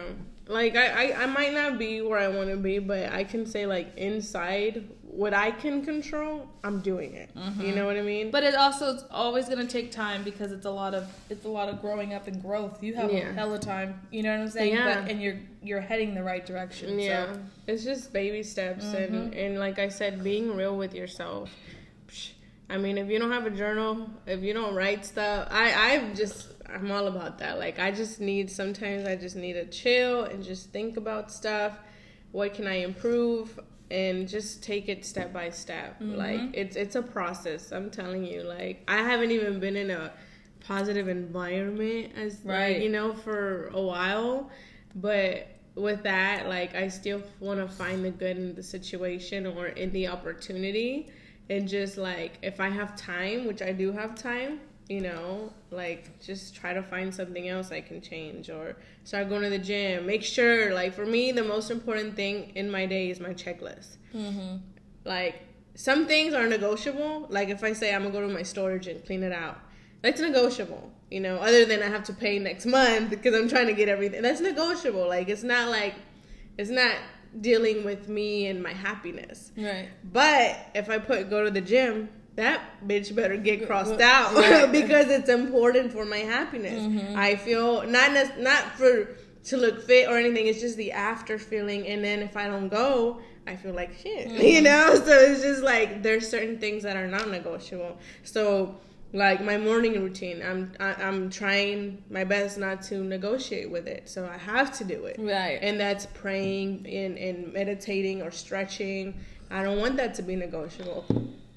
Like 0.48 0.76
I, 0.76 1.10
I, 1.10 1.22
I 1.24 1.26
might 1.26 1.52
not 1.52 1.76
be 1.76 2.00
where 2.02 2.20
I 2.20 2.28
want 2.28 2.50
to 2.50 2.56
be, 2.56 2.78
but 2.78 3.12
I 3.12 3.24
can 3.24 3.46
say 3.46 3.66
like 3.66 3.96
inside 3.96 4.88
what 5.16 5.32
I 5.32 5.50
can 5.50 5.82
control, 5.82 6.46
I'm 6.62 6.80
doing 6.80 7.14
it. 7.14 7.30
You 7.58 7.74
know 7.74 7.86
what 7.86 7.96
I 7.96 8.02
mean? 8.02 8.30
But 8.30 8.42
it 8.44 8.54
also 8.54 8.92
it's 8.94 9.04
always 9.10 9.48
gonna 9.48 9.66
take 9.66 9.90
time 9.90 10.22
because 10.22 10.52
it's 10.52 10.66
a 10.66 10.70
lot 10.70 10.92
of 10.94 11.08
it's 11.30 11.44
a 11.46 11.48
lot 11.48 11.68
of 11.70 11.80
growing 11.80 12.12
up 12.12 12.26
and 12.26 12.40
growth. 12.42 12.82
You 12.82 12.94
have 12.94 13.10
Yeah. 13.10 13.32
a 13.42 13.50
of 13.50 13.60
time, 13.60 13.98
you 14.10 14.22
know 14.22 14.32
what 14.36 14.42
I'm 14.42 14.50
saying? 14.50 14.74
Yeah. 14.74 15.00
But, 15.00 15.10
and 15.10 15.22
you're 15.22 15.38
you're 15.62 15.80
heading 15.80 16.14
the 16.14 16.22
right 16.22 16.44
direction. 16.44 16.98
yeah, 16.98 17.26
So. 17.26 17.32
Mm-hmm. 17.32 17.46
it's 17.66 17.84
just 17.84 18.12
baby 18.12 18.42
steps, 18.42 18.84
and 18.92 19.32
and 19.34 19.58
like 19.58 19.78
I 19.78 19.88
said, 19.88 20.22
being 20.22 20.54
real 20.54 20.76
with 20.76 20.94
yourself. 20.94 21.50
I 22.68 22.76
mean, 22.78 22.98
if 22.98 23.08
you 23.08 23.18
don't 23.18 23.30
have 23.30 23.46
a 23.46 23.50
journal, 23.50 24.10
if 24.26 24.42
you 24.42 24.52
don't 24.52 24.74
write 24.74 25.06
stuff, 25.06 25.48
I 25.50 25.94
I'm 25.94 26.14
just 26.14 26.48
I'm 26.68 26.90
all 26.90 27.06
about 27.06 27.38
that. 27.38 27.58
Like 27.58 27.78
I 27.78 27.90
just 27.90 28.20
need 28.20 28.50
sometimes 28.50 29.06
I 29.06 29.16
just 29.16 29.36
need 29.36 29.54
to 29.54 29.66
chill 29.66 30.24
and 30.24 30.42
just 30.44 30.70
think 30.72 30.96
about 30.96 31.32
stuff. 31.32 31.78
What 32.32 32.52
can 32.54 32.66
I 32.66 32.80
improve? 32.82 33.58
And 33.88 34.28
just 34.28 34.64
take 34.64 34.88
it 34.88 35.04
step 35.04 35.32
by 35.32 35.50
step. 35.50 36.00
Mm-hmm. 36.00 36.16
Like 36.16 36.40
it's 36.54 36.74
it's 36.74 36.96
a 36.96 37.02
process. 37.02 37.70
I'm 37.70 37.90
telling 37.90 38.24
you. 38.24 38.42
Like 38.42 38.82
I 38.88 38.96
haven't 38.96 39.30
even 39.30 39.60
been 39.60 39.76
in 39.76 39.90
a 39.90 40.12
positive 40.60 41.06
environment 41.08 42.12
as 42.16 42.44
like, 42.44 42.78
you 42.82 42.88
know 42.88 43.14
for 43.14 43.68
a 43.68 43.80
while, 43.80 44.50
but 44.96 45.46
with 45.76 46.02
that, 46.02 46.48
like 46.48 46.74
I 46.74 46.88
still 46.88 47.22
want 47.38 47.60
to 47.60 47.68
find 47.68 48.04
the 48.04 48.10
good 48.10 48.36
in 48.36 48.54
the 48.56 48.62
situation 48.62 49.46
or 49.46 49.66
in 49.66 49.92
the 49.92 50.08
opportunity, 50.08 51.08
and 51.48 51.68
just 51.68 51.96
like 51.96 52.38
if 52.42 52.58
I 52.58 52.68
have 52.70 52.96
time, 52.96 53.46
which 53.46 53.62
I 53.62 53.70
do 53.70 53.92
have 53.92 54.16
time, 54.16 54.58
you 54.88 55.00
know, 55.00 55.52
like 55.70 56.20
just 56.20 56.54
try 56.54 56.72
to 56.72 56.82
find 56.82 57.14
something 57.14 57.48
else 57.48 57.72
I 57.72 57.80
can 57.80 58.00
change 58.00 58.50
or 58.50 58.76
start 59.04 59.28
going 59.28 59.42
to 59.42 59.50
the 59.50 59.58
gym. 59.58 60.06
Make 60.06 60.22
sure, 60.22 60.72
like 60.74 60.94
for 60.94 61.04
me, 61.04 61.32
the 61.32 61.42
most 61.42 61.70
important 61.70 62.14
thing 62.14 62.52
in 62.54 62.70
my 62.70 62.86
day 62.86 63.10
is 63.10 63.18
my 63.18 63.30
checklist. 63.30 63.96
Mm-hmm. 64.14 64.56
Like 65.04 65.42
some 65.74 66.06
things 66.06 66.34
are 66.34 66.46
negotiable. 66.46 67.26
Like 67.28 67.48
if 67.48 67.64
I 67.64 67.72
say 67.72 67.94
I'm 67.94 68.02
gonna 68.02 68.12
go 68.12 68.26
to 68.26 68.32
my 68.32 68.42
storage 68.42 68.86
and 68.86 69.04
clean 69.04 69.22
it 69.22 69.32
out, 69.32 69.58
that's 70.02 70.20
negotiable. 70.20 70.92
You 71.10 71.20
know, 71.20 71.36
other 71.36 71.64
than 71.64 71.82
I 71.82 71.86
have 71.86 72.04
to 72.04 72.12
pay 72.12 72.38
next 72.38 72.66
month 72.66 73.10
because 73.10 73.34
I'm 73.34 73.48
trying 73.48 73.66
to 73.66 73.74
get 73.74 73.88
everything. 73.88 74.22
That's 74.22 74.40
negotiable. 74.40 75.08
Like 75.08 75.28
it's 75.28 75.42
not 75.42 75.68
like 75.68 75.94
it's 76.58 76.70
not 76.70 76.94
dealing 77.40 77.84
with 77.84 78.08
me 78.08 78.46
and 78.46 78.62
my 78.62 78.72
happiness. 78.72 79.50
Right. 79.56 79.88
But 80.04 80.58
if 80.74 80.88
I 80.88 80.98
put 80.98 81.28
go 81.28 81.44
to 81.44 81.50
the 81.50 81.60
gym, 81.60 82.08
that 82.36 82.60
bitch 82.86 83.14
better 83.14 83.36
get 83.36 83.66
crossed 83.66 84.00
out 84.00 84.34
because 84.72 85.08
it's 85.08 85.28
important 85.28 85.92
for 85.92 86.04
my 86.04 86.18
happiness. 86.18 86.82
Mm-hmm. 86.82 87.18
I 87.18 87.36
feel 87.36 87.86
not 87.86 88.12
nec- 88.12 88.38
not 88.38 88.64
for 88.76 89.16
to 89.44 89.56
look 89.56 89.82
fit 89.84 90.08
or 90.08 90.18
anything. 90.18 90.46
It's 90.46 90.60
just 90.60 90.76
the 90.76 90.92
after 90.92 91.38
feeling, 91.38 91.86
and 91.86 92.04
then 92.04 92.20
if 92.20 92.36
I 92.36 92.46
don't 92.46 92.68
go, 92.68 93.20
I 93.46 93.56
feel 93.56 93.72
like 93.74 93.96
shit. 93.98 94.28
You 94.30 94.62
mm-hmm. 94.62 94.64
know, 94.64 94.94
so 94.94 95.12
it's 95.12 95.42
just 95.42 95.62
like 95.62 96.02
there's 96.02 96.28
certain 96.28 96.58
things 96.58 96.82
that 96.82 96.96
are 96.96 97.06
not 97.06 97.30
negotiable. 97.30 97.98
So 98.22 98.76
like 99.12 99.42
my 99.42 99.56
morning 99.56 99.94
routine, 100.02 100.42
I'm 100.44 100.72
I, 100.80 100.94
I'm 100.94 101.30
trying 101.30 102.02
my 102.10 102.24
best 102.24 102.58
not 102.58 102.82
to 102.82 103.02
negotiate 103.02 103.70
with 103.70 103.86
it. 103.86 104.08
So 104.08 104.28
I 104.32 104.36
have 104.36 104.76
to 104.78 104.84
do 104.84 105.06
it 105.06 105.16
Right. 105.18 105.58
and 105.62 105.78
that's 105.80 106.06
praying 106.06 106.86
and, 106.86 107.16
and 107.16 107.52
meditating 107.52 108.22
or 108.22 108.30
stretching. 108.30 109.14
I 109.50 109.62
don't 109.62 109.78
want 109.78 109.96
that 109.96 110.14
to 110.14 110.22
be 110.22 110.36
negotiable. 110.36 111.04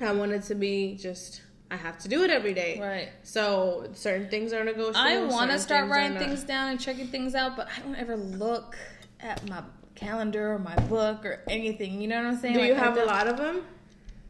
I 0.01 0.11
want 0.13 0.31
it 0.31 0.43
to 0.43 0.55
be 0.55 0.95
just 0.95 1.41
I 1.71 1.75
have 1.75 1.99
to 1.99 2.07
do 2.07 2.23
it 2.23 2.31
every 2.31 2.53
day. 2.53 2.79
right. 2.79 3.09
So 3.23 3.89
certain 3.93 4.29
things 4.29 4.53
are 4.53 4.63
negotiable. 4.63 4.99
I 4.99 5.23
want 5.25 5.51
to 5.51 5.59
start 5.59 5.81
things 5.83 5.91
writing 5.91 6.17
things 6.17 6.43
down 6.43 6.69
and 6.69 6.79
checking 6.79 7.07
things 7.07 7.35
out, 7.35 7.55
but 7.55 7.67
I 7.75 7.81
don't 7.81 7.95
ever 7.95 8.17
look 8.17 8.75
at 9.19 9.47
my 9.47 9.61
calendar 9.93 10.53
or 10.53 10.59
my 10.59 10.75
book 10.87 11.25
or 11.25 11.41
anything. 11.47 12.01
You 12.01 12.07
know 12.07 12.23
what 12.23 12.33
I'm 12.33 12.37
saying? 12.39 12.55
Do 12.55 12.61
Like, 12.61 12.69
you 12.69 12.75
have 12.75 12.97
a 12.97 13.05
lot 13.05 13.27
of 13.27 13.37
them? 13.37 13.65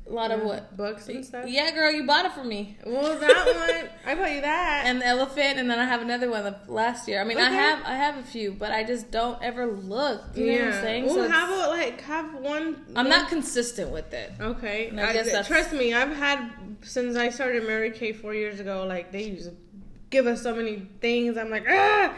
A 0.09 0.13
lot 0.13 0.31
of 0.31 0.41
what? 0.41 0.75
Books 0.75 1.07
and 1.07 1.23
stuff. 1.23 1.45
Yeah, 1.47 1.69
girl, 1.71 1.91
you 1.91 2.03
bought 2.07 2.25
it 2.25 2.31
for 2.31 2.43
me. 2.43 2.77
Well, 2.85 3.19
that 3.19 3.45
one 3.45 3.89
I 4.05 4.15
bought 4.15 4.31
you 4.31 4.41
that. 4.41 4.83
And 4.85 4.99
the 5.01 5.05
elephant, 5.05 5.59
and 5.59 5.69
then 5.69 5.77
I 5.77 5.85
have 5.85 6.01
another 6.01 6.29
one 6.31 6.55
last 6.67 7.07
year. 7.07 7.21
I 7.21 7.23
mean, 7.23 7.37
I 7.37 7.49
have 7.51 7.83
I 7.85 7.95
have 7.95 8.17
a 8.17 8.23
few, 8.23 8.51
but 8.51 8.71
I 8.71 8.83
just 8.83 9.11
don't 9.11 9.39
ever 9.43 9.67
look. 9.67 10.21
You 10.35 10.45
know 10.47 10.65
what 10.65 10.73
I'm 10.75 10.81
saying? 10.81 11.05
Well, 11.05 11.15
So 11.15 11.29
have 11.29 11.49
a 11.51 11.69
like 11.69 12.01
have 12.01 12.33
one. 12.33 12.75
I'm 12.89 12.93
one- 12.95 13.09
not 13.09 13.29
consistent 13.29 13.91
with 13.91 14.11
it. 14.13 14.31
Okay, 14.39 14.91
I 14.97 15.09
I 15.09 15.13
guess 15.13 15.47
trust 15.47 15.73
me. 15.73 15.93
I've 15.93 16.15
had 16.15 16.49
since 16.81 17.15
I 17.15 17.29
started 17.29 17.67
Mary 17.67 17.91
Kay 17.91 18.11
four 18.13 18.33
years 18.33 18.59
ago. 18.59 18.85
Like 18.87 19.11
they 19.11 19.23
used 19.23 19.49
to 19.49 19.55
give 20.09 20.25
us 20.25 20.41
so 20.41 20.55
many 20.55 20.87
things. 21.01 21.37
I'm 21.37 21.51
like 21.51 21.65
ah, 21.69 22.13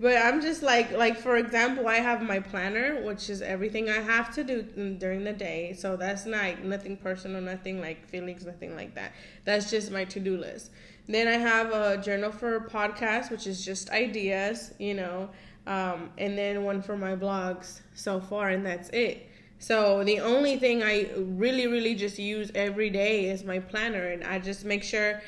but 0.00 0.16
I'm 0.16 0.40
just 0.40 0.62
like 0.62 0.92
like 0.92 1.16
for 1.18 1.36
example, 1.36 1.86
I 1.88 1.96
have 1.96 2.22
my 2.22 2.40
planner, 2.40 3.02
which 3.02 3.30
is 3.30 3.42
everything 3.42 3.88
I 3.88 4.00
have 4.00 4.34
to 4.34 4.44
do 4.44 4.62
during 4.98 5.24
the 5.24 5.32
day. 5.32 5.74
So 5.78 5.96
that's 5.96 6.26
not 6.26 6.64
nothing 6.64 6.96
personal, 6.96 7.40
nothing 7.40 7.80
like 7.80 8.06
feelings, 8.08 8.44
nothing 8.44 8.74
like 8.74 8.94
that. 8.94 9.12
That's 9.44 9.70
just 9.70 9.90
my 9.92 10.04
to 10.06 10.20
do 10.20 10.36
list. 10.36 10.70
Then 11.06 11.28
I 11.28 11.32
have 11.36 11.72
a 11.72 11.98
journal 12.02 12.32
for 12.32 12.60
podcast, 12.60 13.30
which 13.30 13.46
is 13.46 13.64
just 13.64 13.90
ideas, 13.90 14.72
you 14.78 14.94
know, 14.94 15.28
um, 15.66 16.10
and 16.18 16.36
then 16.36 16.64
one 16.64 16.80
for 16.82 16.96
my 16.96 17.14
blogs 17.14 17.80
so 17.94 18.20
far, 18.20 18.48
and 18.48 18.64
that's 18.64 18.88
it. 18.90 19.28
So 19.58 20.04
the 20.04 20.20
only 20.20 20.58
thing 20.58 20.82
I 20.82 21.08
really, 21.16 21.66
really 21.66 21.94
just 21.94 22.18
use 22.18 22.50
every 22.54 22.90
day 22.90 23.26
is 23.30 23.44
my 23.44 23.58
planner, 23.60 24.08
and 24.08 24.24
I 24.24 24.38
just 24.38 24.64
make 24.64 24.82
sure 24.82 25.22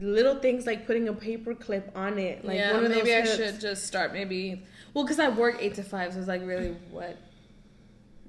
little 0.00 0.36
things 0.36 0.66
like 0.66 0.86
putting 0.86 1.08
a 1.08 1.12
paper 1.12 1.54
clip 1.54 1.90
on 1.94 2.18
it, 2.18 2.44
like 2.44 2.58
yeah, 2.58 2.72
one 2.72 2.84
of 2.84 2.90
maybe 2.90 3.14
I 3.14 3.24
should 3.24 3.60
just 3.60 3.86
start 3.86 4.12
maybe. 4.12 4.62
Well, 4.94 5.04
because 5.04 5.18
I 5.18 5.28
work 5.28 5.56
eight 5.60 5.74
to 5.74 5.82
five, 5.82 6.12
so 6.12 6.18
it's 6.18 6.28
like 6.28 6.42
really 6.44 6.76
what. 6.90 7.16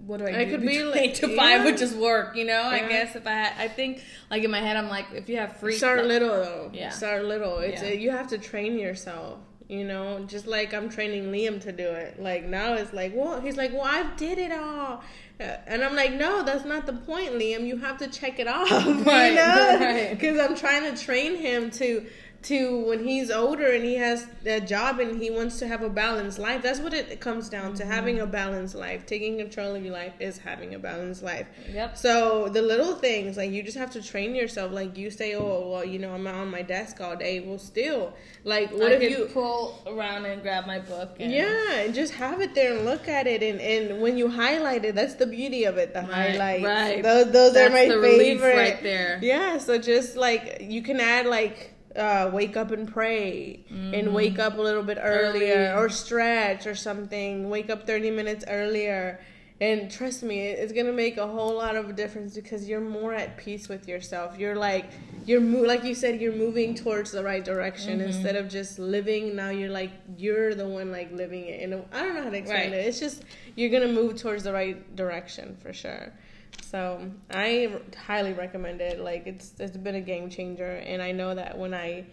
What 0.06 0.18
do 0.20 0.26
I 0.28 0.30
It 0.30 0.46
do? 0.46 0.52
could 0.52 0.62
be 0.62 0.84
like- 0.84 1.02
eight 1.02 1.16
to 1.16 1.30
yeah. 1.30 1.36
five, 1.36 1.66
which 1.66 1.82
is 1.88 1.94
work. 1.96 2.36
You 2.36 2.46
know, 2.46 2.62
I 2.62 2.80
guess 2.88 3.16
if 3.16 3.26
I 3.26 3.32
had, 3.32 3.54
I 3.58 3.68
think 3.68 4.04
like 4.30 4.44
in 4.44 4.52
my 4.52 4.60
head, 4.62 4.78
I'm 4.78 4.90
like, 4.90 5.08
if 5.16 5.28
you 5.28 5.38
have 5.38 5.58
free, 5.58 5.74
Start 5.76 6.00
like- 6.00 6.08
little 6.08 6.30
though. 6.30 6.70
Yeah. 6.74 6.90
Start 6.90 7.26
little. 7.26 7.58
It's 7.58 7.82
Yeah. 7.82 7.90
a, 7.90 7.96
you 7.96 8.12
have 8.12 8.28
to 8.28 8.38
train 8.38 8.78
yourself. 8.78 9.40
You 9.68 9.84
know, 9.84 10.24
just 10.26 10.48
like 10.48 10.74
I'm 10.74 10.90
training 10.90 11.26
Liam 11.26 11.60
to 11.62 11.72
do 11.74 11.84
it. 11.88 12.22
Like 12.22 12.46
now 12.46 12.74
it's 12.76 12.94
like, 12.94 13.12
well, 13.14 13.42
he's 13.42 13.58
like, 13.58 13.74
well, 13.74 13.84
I've 13.84 14.16
did 14.16 14.38
it 14.38 14.52
all, 14.54 15.04
Uh, 15.40 15.58
and 15.68 15.84
I'm 15.84 15.94
like, 15.96 16.14
no, 16.14 16.42
that's 16.44 16.64
not 16.66 16.86
the 16.86 16.94
point, 16.94 17.34
Liam. 17.34 17.68
You 17.68 17.78
have 17.78 17.98
to 17.98 18.08
check 18.08 18.40
it 18.40 18.48
off, 18.48 18.72
Right, 18.72 19.30
you 19.30 19.36
know, 19.36 19.78
right. 19.80 20.10
because 20.12 20.40
I'm 20.40 20.56
trying 20.56 20.96
to 20.96 21.04
train 21.04 21.36
him 21.36 21.70
to 21.72 22.06
to 22.48 22.86
when 22.86 23.06
he's 23.06 23.30
older 23.30 23.72
and 23.72 23.84
he 23.84 23.96
has 23.96 24.28
a 24.46 24.60
job 24.60 25.00
and 25.00 25.22
he 25.22 25.30
wants 25.30 25.60
to 25.60 25.68
have 25.68 25.82
a 25.84 25.90
balanced 25.90 26.40
life. 26.40 26.62
That's 26.62 26.80
what 26.80 26.94
it 26.94 27.20
comes 27.20 27.50
down 27.50 27.74
to: 27.76 27.86
having 27.86 28.16
mm-hmm. 28.16 28.26
a 28.26 28.28
balanced 28.28 28.76
life. 28.76 29.06
Taking 29.06 29.38
control 29.38 29.76
of 29.76 29.84
your 29.84 29.94
life 29.94 30.14
is 30.20 30.38
having 30.38 30.74
a 30.74 30.80
balanced 30.80 31.24
life. 31.24 31.48
Yep. 31.72 31.98
So 31.98 32.50
the 32.50 32.62
little 32.62 32.96
things, 32.96 33.38
like 33.38 33.52
you 33.52 33.64
just 33.64 33.78
have 33.78 33.92
to 33.92 34.02
train 34.02 34.34
yourself. 34.34 34.72
Like 34.72 34.98
you 34.98 35.12
say, 35.12 35.36
oh 35.36 35.70
well, 35.72 35.86
you 35.86 36.00
know, 36.00 36.14
I'm 36.14 36.26
on 36.28 36.50
my 36.50 36.62
desk 36.62 37.00
all 37.02 37.16
day. 37.16 37.40
Well, 37.42 37.60
still, 37.60 38.14
like 38.44 38.72
what 38.72 38.92
I 38.92 38.96
if 38.96 39.12
you? 39.12 39.30
pull 39.34 39.82
around 39.86 40.26
and 40.26 40.42
grab 40.42 40.66
my 40.66 40.80
book? 40.80 41.18
And, 41.20 41.32
Yeah, 41.32 41.74
and 41.74 41.94
just 41.94 42.14
have 42.14 42.42
it 42.42 42.56
there 42.56 42.76
and 42.76 42.86
look 42.86 43.08
at 43.08 43.28
it, 43.28 43.44
and, 43.44 43.60
and 43.62 44.02
when 44.02 44.18
you 44.18 44.30
highlight 44.30 44.86
it, 44.86 44.96
that's 44.96 45.16
the 45.16 45.28
beauty 45.28 45.66
of 45.66 45.78
it. 45.78 45.94
The 45.94 46.02
Right, 46.02 46.32
highlights, 46.32 46.64
right. 46.64 47.04
Those 47.04 47.32
those 47.32 47.54
That's 47.54 47.70
are 47.70 47.74
my 47.74 47.88
the 47.88 47.98
relief 47.98 48.40
favorite 48.40 48.56
right 48.56 48.84
there. 48.84 49.20
Yeah, 49.22 49.58
so 49.58 49.78
just 49.78 50.16
like 50.16 50.60
you 50.62 50.82
can 50.82 51.00
add 51.00 51.26
like 51.26 51.74
uh, 51.98 52.30
wake 52.34 52.56
up 52.56 52.72
and 52.72 52.88
pray, 52.92 53.62
and 53.70 54.14
wake 54.14 54.40
up 54.40 54.58
a 54.58 54.62
little 54.62 54.84
bit 54.84 54.98
earlier, 55.02 55.56
Mm-hmm. 55.56 55.78
Early. 55.78 55.86
or 55.86 55.90
stretch 55.90 56.68
or 56.68 56.76
something. 56.76 57.50
Wake 57.50 57.70
up 57.70 57.86
thirty 57.88 58.12
minutes 58.12 58.46
earlier. 58.48 59.20
And 59.60 59.90
trust 59.90 60.22
me, 60.22 60.42
it's 60.50 60.72
gonna 60.72 60.92
make 60.94 61.18
a 61.18 61.26
whole 61.26 61.56
lot 61.56 61.76
of 61.76 61.96
difference 61.96 62.36
because 62.36 62.70
you're 62.70 62.80
more 62.80 63.16
at 63.16 63.38
peace 63.38 63.68
with 63.68 63.88
yourself. 63.88 64.38
You're 64.38 64.56
like, 64.56 64.86
you're 65.26 65.42
mo- 65.42 65.64
like 65.64 65.84
you 65.84 65.96
said, 65.96 66.22
you're 66.22 66.36
moving 66.36 66.76
towards 66.76 67.12
the 67.12 67.24
right 67.24 67.44
direction 67.44 67.98
Mm-hmm. 67.98 68.08
instead 68.10 68.36
of 68.36 68.50
just 68.50 68.78
living. 68.78 69.36
Now 69.36 69.50
you're 69.50 69.72
like, 69.72 69.90
you're 70.16 70.54
the 70.54 70.68
one 70.68 70.92
like 70.92 71.12
living 71.12 71.46
it. 71.48 71.64
And 71.64 71.84
I 71.92 72.04
don't 72.04 72.14
know 72.14 72.24
how 72.26 72.30
to 72.30 72.38
explain 72.38 72.70
Right. 72.70 72.80
it. 72.82 72.86
It's 72.88 73.00
just 73.00 73.24
you're 73.56 73.72
gonna 73.72 73.92
move 73.92 74.22
towards 74.22 74.44
the 74.44 74.54
right 74.54 74.96
direction 74.96 75.58
for 75.60 75.74
sure. 75.74 76.14
So 76.62 77.10
I 77.32 77.80
highly 78.06 78.34
recommend 78.34 78.82
it. 78.82 79.00
Like 79.00 79.26
it's 79.26 79.54
it's 79.60 79.78
been 79.78 79.96
a 79.96 80.02
game 80.02 80.30
changer, 80.30 80.78
and 80.86 81.02
I 81.02 81.12
know 81.12 81.34
that 81.36 81.58
when 81.58 81.74
I 81.74 82.06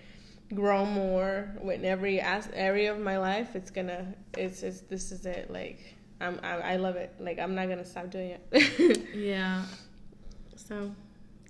grow 0.54 0.84
more 0.84 1.48
in 1.62 1.84
every 1.84 2.20
area 2.20 2.92
of 2.92 3.00
my 3.00 3.18
life, 3.18 3.56
it's 3.56 3.70
gonna 3.70 4.14
it's, 4.36 4.62
it's 4.62 4.80
this 4.82 5.10
is 5.10 5.26
it. 5.26 5.50
Like 5.50 5.94
I'm 6.20 6.38
I, 6.42 6.74
I 6.74 6.76
love 6.76 6.96
it. 6.96 7.14
Like 7.18 7.38
I'm 7.40 7.54
not 7.54 7.68
gonna 7.68 7.84
stop 7.84 8.10
doing 8.10 8.36
it. 8.52 9.00
Yeah. 9.14 9.64
so 10.54 10.94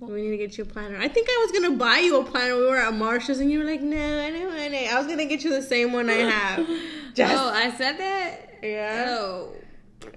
We 0.01 0.23
need 0.23 0.31
to 0.31 0.37
get 0.39 0.57
you 0.57 0.65
a 0.65 0.67
planner. 0.67 0.97
I 0.99 1.09
think 1.09 1.29
I 1.29 1.47
was 1.47 1.53
gonna 1.53 1.77
buy 1.77 1.99
you 1.99 2.21
a 2.21 2.25
planner. 2.25 2.57
We 2.57 2.67
were 2.67 2.79
at 2.79 2.95
Marshalls, 2.95 3.39
and 3.39 3.51
you 3.51 3.59
were 3.59 3.65
like, 3.67 3.83
"No, 3.83 3.97
I 4.27 4.31
don't 4.31 4.47
want 4.47 4.73
it." 4.75 4.93
I 4.93 4.99
was 4.99 5.07
gonna 5.07 5.27
get 5.27 5.45
you 5.45 5.51
the 5.51 5.63
same 5.63 5.93
one 5.93 6.09
I 6.09 6.15
have. 6.15 6.67
Oh, 6.69 6.81
Just, 7.15 7.33
Oh, 7.35 7.49
I 7.49 7.71
said 7.71 7.99
that. 7.99 8.59
yeah, 8.63 9.05
Oh, 9.09 9.53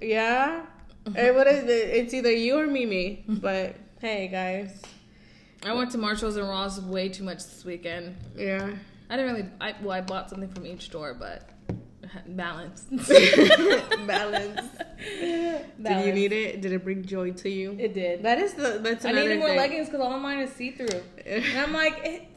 yeah. 0.02 0.62
Hey, 1.14 1.30
what 1.30 1.46
is 1.46 1.64
it? 1.64 1.68
It's 1.68 2.14
either 2.14 2.32
you 2.32 2.58
or 2.58 2.66
Mimi. 2.66 3.24
But 3.28 3.76
hey, 4.00 4.28
guys, 4.28 4.80
I 5.64 5.72
went 5.72 5.90
to 5.92 5.98
Marshalls 5.98 6.36
and 6.36 6.48
Ross 6.48 6.80
way 6.80 7.08
too 7.08 7.24
much 7.24 7.38
this 7.38 7.64
weekend. 7.64 8.16
yeah. 8.36 8.70
I 9.10 9.16
didn't 9.16 9.34
really. 9.34 9.48
I, 9.58 9.74
well, 9.80 9.92
I 9.92 10.02
bought 10.02 10.28
something 10.28 10.50
from 10.50 10.66
each 10.66 10.82
store, 10.84 11.14
but 11.14 11.48
balance. 12.28 12.84
Balance. 14.06 14.60
Did 15.82 16.06
you 16.06 16.12
need 16.12 16.32
it? 16.32 16.60
Did 16.60 16.72
it 16.72 16.84
bring 16.84 17.02
joy 17.04 17.32
to 17.32 17.48
you? 17.48 17.74
It 17.78 17.94
did. 17.94 18.22
That 18.22 18.38
is 18.38 18.52
the 18.52 18.80
that's 18.82 19.06
I 19.06 19.12
needed 19.12 19.38
more 19.38 19.48
thing. 19.48 19.56
leggings 19.56 19.88
because 19.88 20.02
all 20.02 20.18
mine 20.18 20.40
is 20.40 20.50
see 20.52 20.72
through, 20.72 21.00
and 21.24 21.44
I'm 21.58 21.72
like, 21.72 22.00
it, 22.04 22.28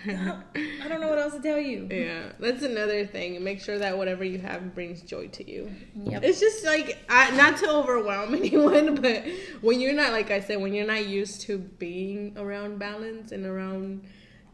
I 0.06 0.88
don't 0.88 1.00
know 1.00 1.08
what 1.08 1.18
else 1.18 1.34
to 1.34 1.40
tell 1.42 1.58
you. 1.58 1.88
Yeah, 1.90 2.32
that's 2.38 2.62
another 2.62 3.04
thing. 3.06 3.42
Make 3.42 3.60
sure 3.60 3.78
that 3.78 3.96
whatever 3.98 4.22
you 4.24 4.38
have 4.38 4.74
brings 4.74 5.02
joy 5.02 5.28
to 5.28 5.50
you. 5.50 5.70
Yep. 6.04 6.22
It's 6.24 6.38
just 6.40 6.64
like 6.64 6.98
I, 7.08 7.30
not 7.36 7.56
to 7.58 7.70
overwhelm 7.70 8.34
anyone, 8.42 8.94
but 8.96 9.24
when 9.60 9.80
you're 9.80 9.94
not 9.94 10.12
like 10.12 10.30
I 10.30 10.40
said, 10.40 10.60
when 10.60 10.72
you're 10.74 10.86
not 10.86 11.06
used 11.06 11.40
to 11.42 11.58
being 11.58 12.34
around 12.38 12.78
balance 12.78 13.32
and 13.32 13.44
around 13.44 14.04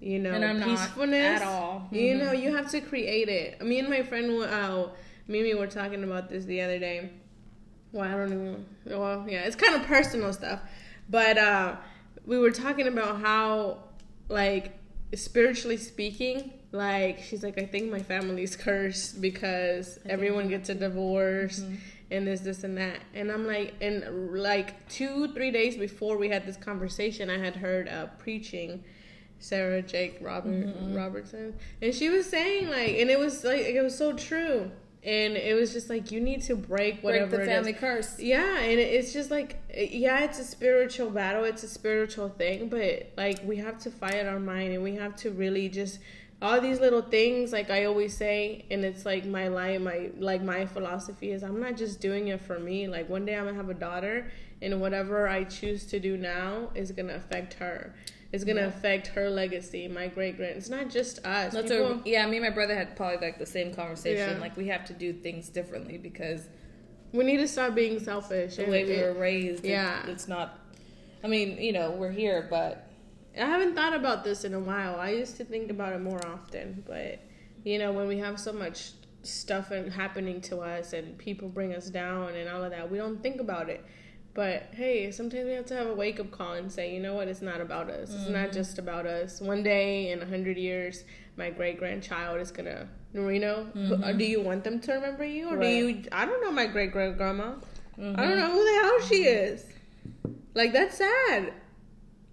you 0.01 0.19
know 0.19 0.33
And 0.33 0.45
I'm 0.45 0.59
not 0.61 0.69
peacefulness 0.69 1.41
at 1.41 1.43
all. 1.43 1.89
you 1.91 2.15
Mhm. 2.15 2.19
know 2.25 2.33
you 2.33 2.55
have 2.57 2.71
to 2.71 2.81
create 2.81 3.29
it. 3.29 3.61
Me 3.63 3.79
and 3.79 3.89
my 3.89 4.03
friend, 4.03 4.31
uh, 4.43 4.89
Mimi, 5.29 5.55
were 5.55 5.67
talking 5.67 6.05
about 6.05 6.29
this 6.29 6.45
the 6.47 6.61
other 6.63 6.79
day. 6.79 7.11
Well, 7.93 8.05
I 8.09 8.13
don't 8.13 8.33
even. 8.33 8.67
Well, 8.87 9.25
yeah, 9.29 9.41
it's 9.43 9.57
kind 9.57 9.75
of 9.75 9.83
personal 9.87 10.33
stuff, 10.33 10.61
but 11.09 11.39
uh, 11.39 11.77
we 12.27 12.39
were 12.39 12.51
talking 12.51 12.89
about 12.89 13.21
how 13.21 13.85
like 14.29 14.79
spiritually 15.17 15.77
speaking 15.77 16.53
like 16.73 17.21
she's 17.21 17.43
like 17.43 17.59
i 17.59 17.65
think 17.65 17.91
my 17.91 18.01
family's 18.01 18.57
cursed 18.57 19.21
because 19.21 19.99
everyone 20.07 20.49
gets 20.49 20.69
a 20.69 20.75
divorce 20.75 21.65
and 22.11 22.27
this 22.27 22.41
this 22.41 22.65
and 22.65 22.77
that. 22.79 23.01
And 23.15 23.31
i'm 23.31 23.47
like 23.47 23.75
and 23.81 24.35
like 24.35 24.89
two 24.89 25.33
three 25.35 25.51
days 25.51 25.77
before 25.77 26.17
we 26.17 26.29
had 26.29 26.47
this 26.47 26.57
conversation 26.57 27.31
i 27.31 27.39
had 27.39 27.57
heard 27.57 27.89
uh 27.89 28.07
preaching 28.19 28.85
sarah 29.39 29.83
jake 29.83 30.19
robert 30.21 30.75
robertson. 30.89 31.55
And 31.83 31.95
she 31.95 32.09
was 32.09 32.27
saying 32.27 32.69
like 32.69 32.97
and 32.99 33.11
it 33.11 33.19
was 33.19 33.45
like 33.45 33.61
it 33.61 33.83
was 33.83 33.97
so 33.97 34.13
true 34.13 34.71
and 35.05 35.37
it 35.37 35.55
was 35.55 35.73
just 35.73 35.91
like 35.91 36.11
you 36.11 36.21
need 36.21 36.43
to 36.43 36.57
break 36.57 37.03
whatever 37.03 37.27
Break 37.27 37.31
the 37.31 37.41
it 37.41 37.43
is. 37.43 37.49
family 37.49 37.73
curse. 37.75 38.19
Yeah, 38.19 38.59
and 38.59 38.81
it's 38.81 39.13
just 39.13 39.31
like 39.31 39.61
yeah, 39.75 40.25
it's 40.25 40.39
a 40.39 40.45
spiritual 40.45 41.11
battle, 41.11 41.45
it's 41.45 41.63
a 41.63 41.69
spiritual 41.69 42.29
thing, 42.31 42.69
but 42.69 43.11
like 43.17 43.41
we 43.45 43.57
have 43.57 43.79
to 43.81 43.91
fight 43.91 44.27
our 44.27 44.41
mind 44.41 44.73
and 44.73 44.83
we 44.83 44.95
have 44.97 45.15
to 45.17 45.31
really 45.31 45.69
just 45.69 45.99
all 46.43 46.61
these 46.61 46.81
little 46.81 47.01
things 47.03 47.53
like 47.53 47.71
I 47.71 47.85
always 47.85 48.15
say 48.15 48.65
and 48.71 48.85
it's 48.85 49.07
like 49.07 49.25
my 49.25 49.49
life 49.49 49.81
my 49.81 50.11
like 50.19 50.43
my 50.43 50.67
philosophy 50.67 51.31
is 51.31 51.43
I'm 51.43 51.61
not 51.61 51.77
just 51.77 52.01
doing 52.01 52.29
it 52.29 52.41
for 52.41 52.59
me. 52.59 52.89
Like 52.89 53.09
one 53.09 53.25
day 53.25 53.37
I'm 53.37 53.45
going 53.45 53.55
to 53.55 53.61
have 53.61 53.71
a 53.71 53.75
daughter 53.75 54.31
and 54.61 54.81
whatever 54.81 55.29
I 55.29 55.45
choose 55.45 55.85
to 55.87 56.01
do 56.01 56.17
now 56.17 56.71
is 56.75 56.91
going 56.93 57.09
to 57.09 57.15
affect 57.17 57.55
her. 57.55 57.95
It's 58.35 58.43
going 58.43 58.57
to 58.57 58.67
affect 58.67 59.07
her 59.09 59.31
legacy, 59.31 59.87
my 59.87 60.09
great 60.09 60.37
grand. 60.37 60.57
It's 60.57 60.69
not 60.69 60.91
just 60.91 61.25
us. 61.25 61.53
That's 61.53 61.71
People- 61.71 62.01
a, 62.01 62.03
yeah. 62.05 62.27
Me 62.27 62.39
and 62.39 62.45
my 62.45 62.51
brother 62.51 62.75
had 62.75 62.97
probably 62.97 63.25
like 63.25 63.39
the 63.39 63.47
same 63.47 63.73
conversation. 63.73 64.35
Yeah. 64.35 64.41
Like 64.41 64.57
we 64.57 64.67
have 64.67 64.85
to 64.87 64.93
do 64.93 65.13
things 65.13 65.49
differently 65.49 65.99
because 65.99 66.49
we 67.13 67.23
need 67.23 67.37
to 67.37 67.47
stop 67.47 67.77
being 67.77 68.01
selfish. 68.01 68.57
the 68.57 68.63
and 68.65 68.73
way 68.73 68.85
we 68.85 69.01
were 69.01 69.15
raised. 69.15 69.65
it- 69.65 69.69
yeah. 69.69 70.05
it's 70.09 70.27
not. 70.27 70.59
I 71.23 71.29
mean, 71.29 71.59
you 71.59 71.73
know, 71.73 71.93
we're 71.93 72.11
here, 72.11 72.49
but 72.51 72.91
I 73.41 73.47
haven't 73.47 73.77
thought 73.77 73.95
about 73.95 74.25
this 74.25 74.43
in 74.45 74.53
a 74.53 74.61
while. 74.61 74.97
I 74.99 75.11
used 75.11 75.37
to 75.37 75.45
think 75.45 75.71
about 75.71 75.93
it 75.93 76.01
more 76.01 76.21
often, 76.27 76.83
but 76.89 77.21
you 77.63 77.79
know, 77.79 77.93
when 77.93 78.09
we 78.09 78.19
have 78.19 78.41
so 78.41 78.53
much 78.53 78.91
stuff 79.23 79.71
and 79.71 79.93
happening 79.93 80.41
to 80.41 80.59
us 80.59 80.93
and 80.93 81.17
people 81.19 81.49
bring 81.49 81.73
us 81.73 81.89
down 81.89 82.35
and 82.35 82.49
all 82.49 82.65
of 82.65 82.73
that, 82.73 82.91
we 82.91 82.99
don't 82.99 83.23
think 83.23 83.41
about 83.41 83.69
it. 83.71 83.85
But 84.35 84.71
hey, 84.73 85.13
sometimes 85.13 85.47
we 85.47 85.53
have 85.53 85.67
to 85.67 85.77
have 85.77 85.87
a 85.87 85.95
wake 85.95 86.19
up 86.19 86.33
call 86.33 86.55
and 86.55 86.71
say, 86.71 86.93
you 86.93 87.01
know 87.01 87.15
what, 87.15 87.29
it's 87.29 87.41
not 87.41 87.61
about 87.61 87.89
us. 87.89 88.13
It's 88.13 88.29
not 88.29 88.47
mm-hmm. 88.47 88.53
just 88.53 88.79
about 88.79 89.07
us. 89.07 89.41
One 89.41 89.63
day 89.63 90.11
in 90.11 90.21
a 90.23 90.27
hundred 90.27 90.57
years, 90.57 91.05
my 91.37 91.51
great 91.51 91.79
grandchild 91.79 92.41
is 92.41 92.51
gonna, 92.51 92.89
you 93.13 93.39
know, 93.39 93.69
mm-hmm. 93.75 94.19
do 94.19 94.25
you 94.25 94.41
want 94.41 94.65
them 94.65 94.81
to 94.81 94.93
remember 94.93 95.25
you 95.25 95.51
or 95.51 95.57
Right. 95.57 95.63
do 95.63 95.89
you? 95.89 96.05
I 96.11 96.27
don't 96.27 96.43
know 96.43 96.51
my 96.51 96.67
great 96.67 96.91
great 96.91 97.17
grandma. 97.17 97.53
I 97.97 98.03
don't 98.03 98.17
mm-hmm. 98.17 98.39
know 98.39 98.51
who 98.51 98.65
the 98.65 98.81
hell 98.83 99.09
she 99.09 99.25
is. 99.25 99.65
Like 100.55 100.73
that's 100.73 100.99
sad. 100.99 101.53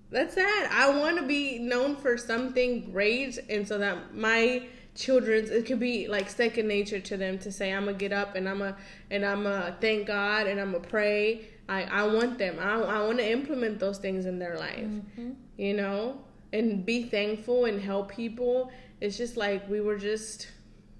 That's 0.09 0.33
sad. 0.33 0.69
I 0.71 0.89
want 0.97 1.17
to 1.17 1.23
be 1.23 1.59
known 1.59 1.95
for 1.95 2.17
something 2.17 2.91
great, 2.91 3.37
and 3.47 3.67
so 3.67 3.77
that 3.77 4.15
my 4.15 4.63
children's 4.93 5.49
it 5.49 5.65
could 5.65 5.79
be 5.79 6.07
like 6.07 6.29
second 6.29 6.67
nature 6.67 6.99
to 6.99 7.15
them 7.15 7.39
to 7.39 7.51
say 7.51 7.71
I'm 7.71 7.85
gonna 7.85 7.97
get 7.97 8.11
up 8.11 8.35
and 8.35 8.49
I'm 8.49 8.61
a 8.61 8.75
and 9.09 9.23
I'm 9.23 9.45
a 9.45 9.77
thank 9.79 10.07
God 10.07 10.47
and 10.47 10.59
I'm 10.59 10.73
gonna 10.73 10.83
pray. 10.83 11.47
I 11.71 11.83
I 11.83 12.03
want 12.03 12.37
them. 12.37 12.57
I 12.59 12.73
I 12.73 13.03
want 13.05 13.17
to 13.19 13.31
implement 13.31 13.79
those 13.79 13.97
things 13.97 14.25
in 14.25 14.37
their 14.39 14.57
life. 14.57 14.79
Mm-hmm. 14.79 15.31
You 15.57 15.73
know, 15.75 16.21
and 16.51 16.85
be 16.85 17.03
thankful 17.03 17.65
and 17.65 17.81
help 17.81 18.11
people. 18.11 18.71
It's 18.99 19.17
just 19.17 19.37
like 19.37 19.67
we 19.69 19.79
were 19.79 19.97
just 19.97 20.49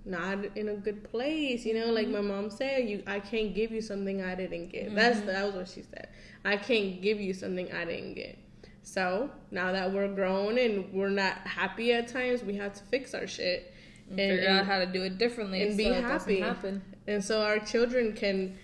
not 0.05 0.39
in 0.55 0.69
a 0.69 0.73
good 0.73 1.03
place, 1.03 1.65
you 1.65 1.73
know. 1.73 1.91
Like 1.91 2.07
mm-hmm. 2.07 2.27
my 2.27 2.35
mom 2.35 2.49
said, 2.49 2.89
you 2.89 3.03
I 3.05 3.19
can't 3.19 3.53
give 3.53 3.71
you 3.71 3.81
something 3.81 4.23
I 4.23 4.33
didn't 4.35 4.69
get. 4.69 4.95
That's 4.95 5.17
mm-hmm. 5.17 5.27
that 5.27 5.45
was 5.45 5.55
what 5.55 5.67
she 5.67 5.83
said. 5.83 6.07
I 6.45 6.55
can't 6.57 7.01
give 7.01 7.19
you 7.19 7.33
something 7.33 7.71
I 7.73 7.85
didn't 7.85 8.15
get. 8.15 8.37
So 8.83 9.29
now 9.51 9.71
that 9.73 9.91
we're 9.91 10.13
grown 10.13 10.57
and 10.57 10.91
we're 10.91 11.09
not 11.09 11.35
happy 11.45 11.93
at 11.93 12.07
times, 12.07 12.43
we 12.43 12.55
have 12.55 12.73
to 12.73 12.83
fix 12.85 13.13
our 13.13 13.27
shit 13.27 13.73
and 14.09 14.17
figure 14.17 14.49
out 14.49 14.65
how 14.65 14.79
to 14.79 14.85
do 14.85 15.03
it 15.03 15.17
differently 15.17 15.61
and 15.61 15.71
so 15.71 15.77
be 15.77 15.85
it 15.85 16.03
happy. 16.03 16.39
happen. 16.39 16.81
and 17.07 17.23
so 17.23 17.41
our 17.43 17.59
children 17.59 18.13
can 18.13 18.57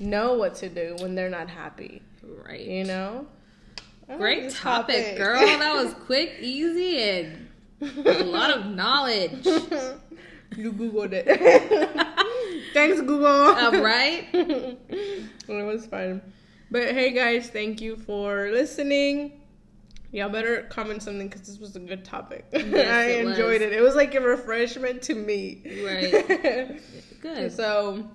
know 0.00 0.34
what 0.34 0.54
to 0.56 0.68
do 0.68 0.96
when 1.00 1.14
they're 1.14 1.30
not 1.30 1.48
happy. 1.48 2.02
Right. 2.22 2.60
You 2.60 2.84
know. 2.84 3.26
I 4.08 4.16
Great 4.16 4.42
this 4.44 4.58
topic, 4.58 5.16
girl. 5.16 5.38
That 5.38 5.84
was 5.84 5.94
quick, 6.06 6.38
easy, 6.40 6.98
and 6.98 7.48
a 8.04 8.24
lot 8.24 8.50
of 8.50 8.66
knowledge. 8.66 9.46
you 10.56 10.72
googled 10.72 11.12
it. 11.12 11.26
Thanks, 12.74 13.00
Google. 13.00 13.26
All 13.26 13.80
right. 13.80 14.26
well, 14.32 15.60
it 15.60 15.64
was 15.64 15.86
fun. 15.86 16.20
But 16.72 16.92
hey, 16.92 17.12
guys, 17.12 17.50
thank 17.50 17.80
you 17.80 17.96
for 17.96 18.50
listening. 18.50 19.40
Y'all 20.12 20.28
better 20.28 20.62
comment 20.70 21.04
something 21.04 21.28
because 21.28 21.46
this 21.46 21.58
was 21.58 21.76
a 21.76 21.80
good 21.80 22.04
topic. 22.04 22.44
I 22.52 22.58
it 22.58 23.26
enjoyed 23.26 23.60
was. 23.60 23.70
it. 23.70 23.72
It 23.72 23.80
was 23.80 23.94
like 23.94 24.14
a 24.16 24.20
refreshment 24.20 25.02
to 25.02 25.14
me. 25.14 25.62
Right. 25.84 26.80
Good. 27.20 27.52
so, 27.52 28.08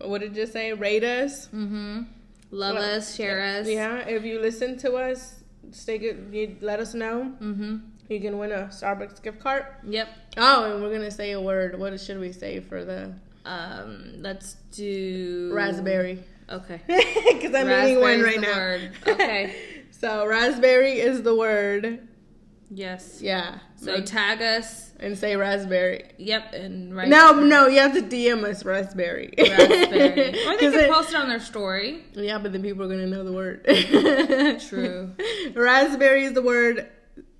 what 0.00 0.20
did 0.20 0.36
you 0.36 0.46
say? 0.46 0.72
Rate 0.72 1.04
us. 1.04 1.46
Mm-hmm. 1.48 2.02
Love 2.50 2.74
Well, 2.76 2.96
us, 2.98 3.14
share 3.16 3.40
us. 3.42 3.66
Yeah, 3.68 3.98
if 4.00 4.24
you 4.24 4.38
listen 4.40 4.76
to 4.78 4.94
us, 4.94 5.42
stay 5.70 5.98
good. 5.98 6.28
You 6.32 6.56
let 6.60 6.80
us 6.80 6.94
know. 6.94 7.32
Mm-hmm. 7.40 7.76
You 8.08 8.20
can 8.20 8.38
win 8.38 8.52
a 8.52 8.64
Starbucks 8.64 9.22
gift 9.22 9.40
card. 9.40 9.64
Yep. 9.86 10.08
Oh, 10.36 10.64
and 10.74 10.82
we're 10.82 10.92
gonna 10.92 11.10
say 11.10 11.32
a 11.32 11.40
word. 11.40 11.78
What 11.78 11.98
should 12.00 12.20
we 12.20 12.32
say 12.32 12.60
for 12.60 12.84
the 12.84 13.14
Um, 13.46 14.14
let's 14.18 14.54
do 14.72 15.50
raspberry? 15.54 16.22
Okay. 16.50 16.80
Because 17.32 17.54
I'm 17.54 17.70
eating 17.70 18.00
one 18.00 18.20
right 18.20 18.40
now. 18.40 18.54
word. 18.54 18.92
Okay. 19.08 19.56
so 19.90 20.26
raspberry 20.26 21.00
is 21.00 21.22
the 21.22 21.34
word. 21.34 22.06
Yes. 22.74 23.20
Yeah. 23.20 23.58
So 23.76 23.92
Make- 23.96 24.06
tag 24.06 24.40
us. 24.40 24.92
and 24.98 25.18
say 25.18 25.36
raspberry. 25.36 26.10
Yep. 26.16 26.54
And 26.54 26.96
right. 26.96 27.06
No, 27.08 27.32
no, 27.40 27.66
you 27.66 27.80
have 27.80 27.92
to 27.94 28.00
DM 28.02 28.44
us 28.44 28.64
raspberry. 28.64 29.34
Raspberry. 29.36 30.30
Or 30.46 30.52
they 30.52 30.58
can 30.58 30.74
it- 30.74 30.90
post 30.90 31.10
it 31.10 31.16
on 31.16 31.28
their 31.28 31.38
story. 31.40 32.02
yeah, 32.14 32.38
but 32.38 32.52
then 32.52 32.62
people 32.62 32.84
are 32.84 32.88
gonna 32.88 33.06
know 33.06 33.24
the 33.24 33.32
word. 33.32 33.64
True. 34.68 35.10
raspberry 35.54 36.24
is 36.24 36.32
the 36.32 36.42
word. 36.42 36.88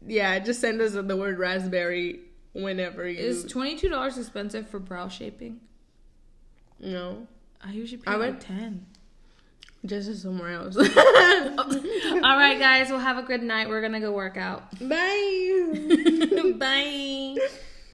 Yeah, 0.06 0.38
just 0.40 0.60
send 0.60 0.80
us 0.82 0.92
the 0.92 1.16
word 1.16 1.38
raspberry 1.38 2.20
whenever 2.52 3.08
you. 3.08 3.18
Is 3.20 3.44
twenty 3.44 3.76
two 3.76 3.88
dollars 3.88 4.18
expensive 4.18 4.68
for 4.68 4.78
brow 4.80 5.08
shaping? 5.08 5.60
no, 6.80 7.26
I 7.64 7.70
usually 7.72 8.02
pay 8.02 8.10
I 8.10 8.16
like 8.16 8.32
would- 8.32 8.40
ten. 8.40 8.86
Just 9.86 10.22
somewhere 10.22 10.52
else. 10.52 10.76
All 10.76 10.84
right, 12.36 12.58
guys. 12.58 12.90
Well, 12.90 13.00
have 13.00 13.18
a 13.18 13.22
good 13.22 13.42
night. 13.42 13.68
We're 13.68 13.82
gonna 13.82 14.00
go 14.00 14.12
work 14.12 14.36
out. 14.36 14.70
Bye. 14.80 16.54
Bye. 16.58 17.36